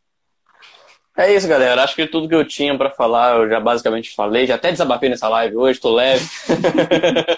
[1.16, 1.84] É isso, galera.
[1.84, 4.46] Acho que tudo que eu tinha para falar eu já basicamente falei.
[4.46, 6.28] Já até desabafei nessa live hoje, tô leve.